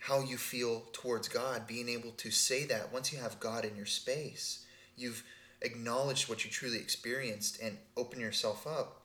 how 0.00 0.20
you 0.20 0.36
feel 0.36 0.84
towards 0.92 1.28
God, 1.28 1.66
being 1.66 1.88
able 1.88 2.12
to 2.12 2.30
say 2.30 2.64
that 2.64 2.92
once 2.92 3.12
you 3.12 3.18
have 3.18 3.38
God 3.38 3.64
in 3.64 3.76
your 3.76 3.86
space, 3.86 4.64
you've 4.96 5.22
acknowledged 5.62 6.28
what 6.28 6.44
you 6.44 6.50
truly 6.50 6.78
experienced 6.78 7.60
and 7.60 7.76
open 7.96 8.18
yourself 8.18 8.66
up, 8.66 8.99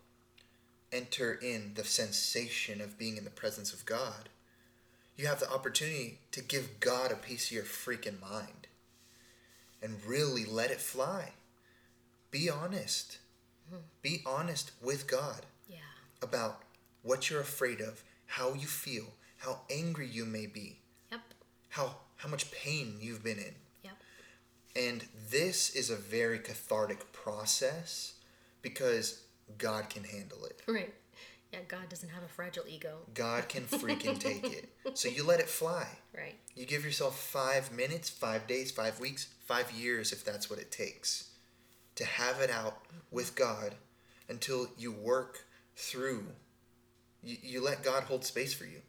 enter 0.92 1.34
in 1.34 1.74
the 1.76 1.84
sensation 1.84 2.82
of 2.82 2.98
being 2.98 3.18
in 3.18 3.24
the 3.24 3.30
presence 3.30 3.74
of 3.74 3.86
God 3.86 4.30
you 5.18 5.28
have 5.28 5.40
the 5.40 5.52
opportunity 5.52 6.20
to 6.32 6.42
give 6.42 6.80
God 6.80 7.12
a 7.12 7.16
piece 7.16 7.48
of 7.48 7.52
your 7.54 7.64
freaking 7.64 8.20
mind 8.22 8.68
and 9.82 10.04
really 10.06 10.46
let 10.46 10.72
it 10.72 10.82
fly. 10.82 11.32
Be 12.32 12.50
honest. 12.50 13.20
Mm-hmm. 13.68 13.82
Be 14.02 14.22
honest 14.26 14.72
with 14.82 15.08
God 15.08 15.46
yeah. 15.70 15.78
about 16.22 16.62
what 17.02 17.30
you're 17.30 17.42
afraid 17.42 17.80
of, 17.80 18.04
how 18.26 18.54
you 18.54 18.68
feel, 18.68 19.06
how 19.38 19.60
angry 19.72 20.08
you 20.08 20.26
may 20.26 20.48
be. 20.48 20.80
Yep. 21.12 21.22
How 21.70 21.96
how 22.18 22.30
much 22.30 22.52
pain 22.52 22.98
you've 23.00 23.24
been 23.24 23.38
in. 23.38 23.56
Yep. 23.84 23.94
And 24.76 25.06
this 25.30 25.76
is 25.76 25.90
a 25.90 25.96
very 25.96 26.40
cathartic 26.40 27.12
process 27.12 28.14
because 28.62 29.22
God 29.58 29.90
can 29.90 30.04
handle 30.04 30.46
it. 30.46 30.62
Right. 30.68 30.94
Yeah, 31.52 31.60
God 31.68 31.88
doesn't 31.90 32.10
have 32.10 32.24
a 32.24 32.28
fragile 32.28 32.66
ego. 32.68 32.98
God 33.14 33.48
can 33.48 33.64
freaking 33.64 34.20
take 34.20 34.44
it. 34.46 34.70
So 34.94 35.10
you 35.10 35.26
let 35.26 35.40
it 35.42 35.50
fly. 35.50 35.88
Right. 36.16 36.36
You 36.56 36.66
give 36.66 36.86
yourself 36.86 37.20
five 37.20 37.72
minutes, 37.72 38.10
five 38.10 38.48
days, 38.48 38.72
five 38.72 39.00
weeks, 39.00 39.28
five 39.46 39.72
years, 39.72 40.14
if 40.14 40.24
that's 40.24 40.50
what 40.50 40.60
it 40.60 40.72
takes, 40.72 41.32
to 41.96 42.06
have 42.06 42.40
it 42.40 42.50
out 42.50 42.78
with 43.12 43.36
God 43.36 43.76
until 44.30 44.68
you 44.78 44.92
work 44.92 45.46
through. 45.76 46.28
You, 47.24 47.38
you 47.42 47.64
let 47.64 47.84
God 47.84 48.04
hold 48.04 48.24
space 48.24 48.54
for 48.54 48.66
you. 48.66 48.82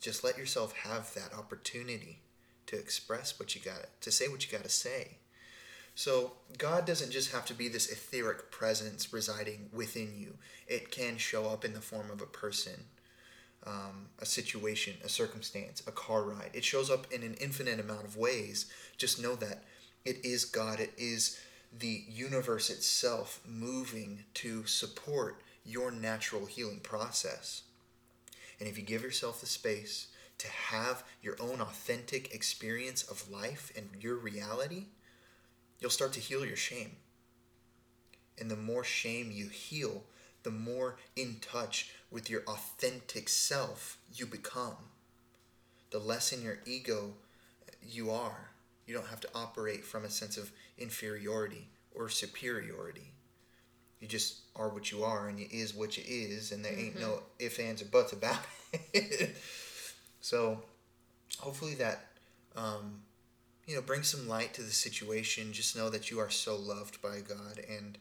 Just 0.00 0.22
let 0.22 0.38
yourself 0.38 0.72
have 0.76 1.12
that 1.14 1.32
opportunity 1.36 2.20
to 2.66 2.78
express 2.78 3.38
what 3.38 3.54
you 3.54 3.60
got, 3.60 3.86
to 4.02 4.12
say 4.12 4.28
what 4.28 4.44
you 4.44 4.52
got 4.52 4.64
to 4.64 4.70
say. 4.70 5.16
So 5.96 6.32
God 6.58 6.84
doesn't 6.84 7.10
just 7.10 7.32
have 7.32 7.46
to 7.46 7.54
be 7.54 7.68
this 7.68 7.90
etheric 7.90 8.50
presence 8.50 9.14
residing 9.14 9.70
within 9.72 10.12
you. 10.14 10.34
It 10.68 10.90
can 10.90 11.16
show 11.16 11.46
up 11.46 11.64
in 11.64 11.72
the 11.72 11.80
form 11.80 12.10
of 12.10 12.20
a 12.20 12.26
person, 12.26 12.84
um, 13.66 14.10
a 14.20 14.26
situation, 14.26 14.92
a 15.02 15.08
circumstance, 15.08 15.82
a 15.86 15.90
car 15.92 16.22
ride. 16.22 16.50
It 16.52 16.64
shows 16.64 16.90
up 16.90 17.10
in 17.10 17.22
an 17.22 17.34
infinite 17.40 17.80
amount 17.80 18.04
of 18.04 18.14
ways. 18.14 18.66
Just 18.98 19.22
know 19.22 19.36
that 19.36 19.64
it 20.04 20.22
is 20.22 20.44
God. 20.44 20.80
It 20.80 20.92
is 20.98 21.40
the 21.76 22.04
universe 22.06 22.68
itself 22.68 23.40
moving 23.46 24.24
to 24.34 24.66
support 24.66 25.40
your 25.64 25.90
natural 25.90 26.44
healing 26.44 26.80
process. 26.80 27.62
And 28.60 28.68
if 28.68 28.76
you 28.76 28.84
give 28.84 29.00
yourself 29.00 29.40
the 29.40 29.46
space 29.46 30.08
to 30.36 30.48
have 30.48 31.04
your 31.22 31.36
own 31.40 31.62
authentic 31.62 32.34
experience 32.34 33.02
of 33.02 33.30
life 33.30 33.72
and 33.74 33.88
your 33.98 34.16
reality, 34.16 34.88
you'll 35.80 35.90
start 35.90 36.12
to 36.14 36.20
heal 36.20 36.44
your 36.44 36.56
shame. 36.56 36.92
And 38.38 38.50
the 38.50 38.56
more 38.56 38.84
shame 38.84 39.30
you 39.32 39.48
heal, 39.48 40.04
the 40.42 40.50
more 40.50 40.96
in 41.16 41.36
touch 41.40 41.90
with 42.10 42.30
your 42.30 42.42
authentic 42.42 43.28
self 43.28 43.98
you 44.14 44.26
become. 44.26 44.76
The 45.90 45.98
less 45.98 46.32
in 46.32 46.42
your 46.42 46.58
ego 46.66 47.14
you 47.82 48.10
are. 48.10 48.50
You 48.86 48.94
don't 48.94 49.08
have 49.08 49.20
to 49.20 49.28
operate 49.34 49.84
from 49.84 50.04
a 50.04 50.10
sense 50.10 50.36
of 50.36 50.52
inferiority 50.78 51.68
or 51.94 52.08
superiority. 52.08 53.12
You 54.00 54.06
just 54.06 54.40
are 54.54 54.68
what 54.68 54.92
you 54.92 55.04
are, 55.04 55.28
and 55.28 55.40
you 55.40 55.46
is 55.50 55.74
what 55.74 55.96
you 55.96 56.04
is, 56.06 56.52
and 56.52 56.64
there 56.64 56.72
mm-hmm. 56.72 56.80
ain't 56.80 57.00
no 57.00 57.08
mm-hmm. 57.08 57.46
ifs, 57.46 57.58
ands, 57.58 57.82
or 57.82 57.86
buts 57.86 58.12
about 58.12 58.38
it. 58.92 59.34
so, 60.20 60.62
hopefully 61.38 61.74
that 61.76 62.06
um, 62.54 63.00
you 63.66 63.74
know, 63.74 63.82
bring 63.82 64.02
some 64.02 64.28
light 64.28 64.54
to 64.54 64.62
the 64.62 64.70
situation. 64.70 65.52
Just 65.52 65.76
know 65.76 65.90
that 65.90 66.10
you 66.10 66.20
are 66.20 66.30
so 66.30 66.56
loved 66.56 67.02
by 67.02 67.18
God. 67.20 67.60
And 67.68 67.98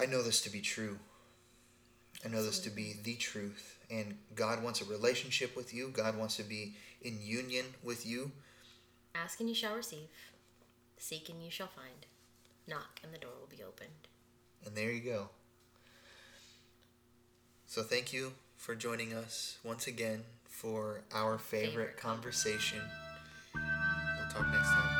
I 0.00 0.06
know 0.06 0.22
this 0.22 0.40
to 0.42 0.50
be 0.50 0.60
true. 0.60 0.98
I 2.24 2.28
know 2.28 2.42
this 2.42 2.58
to 2.60 2.70
be 2.70 2.94
the 3.02 3.14
truth. 3.14 3.78
And 3.90 4.16
God 4.34 4.62
wants 4.62 4.80
a 4.80 4.84
relationship 4.84 5.56
with 5.56 5.72
you, 5.72 5.88
God 5.88 6.18
wants 6.18 6.36
to 6.36 6.42
be 6.42 6.74
in 7.02 7.18
union 7.22 7.66
with 7.84 8.06
you. 8.06 8.32
Ask 9.14 9.40
and 9.40 9.48
you 9.48 9.54
shall 9.54 9.76
receive, 9.76 10.08
seek 10.98 11.28
and 11.28 11.42
you 11.42 11.50
shall 11.50 11.68
find, 11.68 12.06
knock 12.66 13.00
and 13.02 13.12
the 13.12 13.18
door 13.18 13.30
will 13.38 13.48
be 13.48 13.62
opened. 13.62 14.08
And 14.64 14.74
there 14.74 14.90
you 14.90 15.00
go. 15.00 15.28
So 17.66 17.82
thank 17.82 18.12
you 18.12 18.32
for 18.56 18.74
joining 18.74 19.12
us 19.12 19.58
once 19.62 19.86
again 19.86 20.24
for 20.44 21.02
our 21.14 21.38
favorite, 21.38 21.68
favorite 21.68 21.96
conversation. 21.96 22.80
Talk 24.36 24.52
next 24.52 24.68
time. 24.68 24.95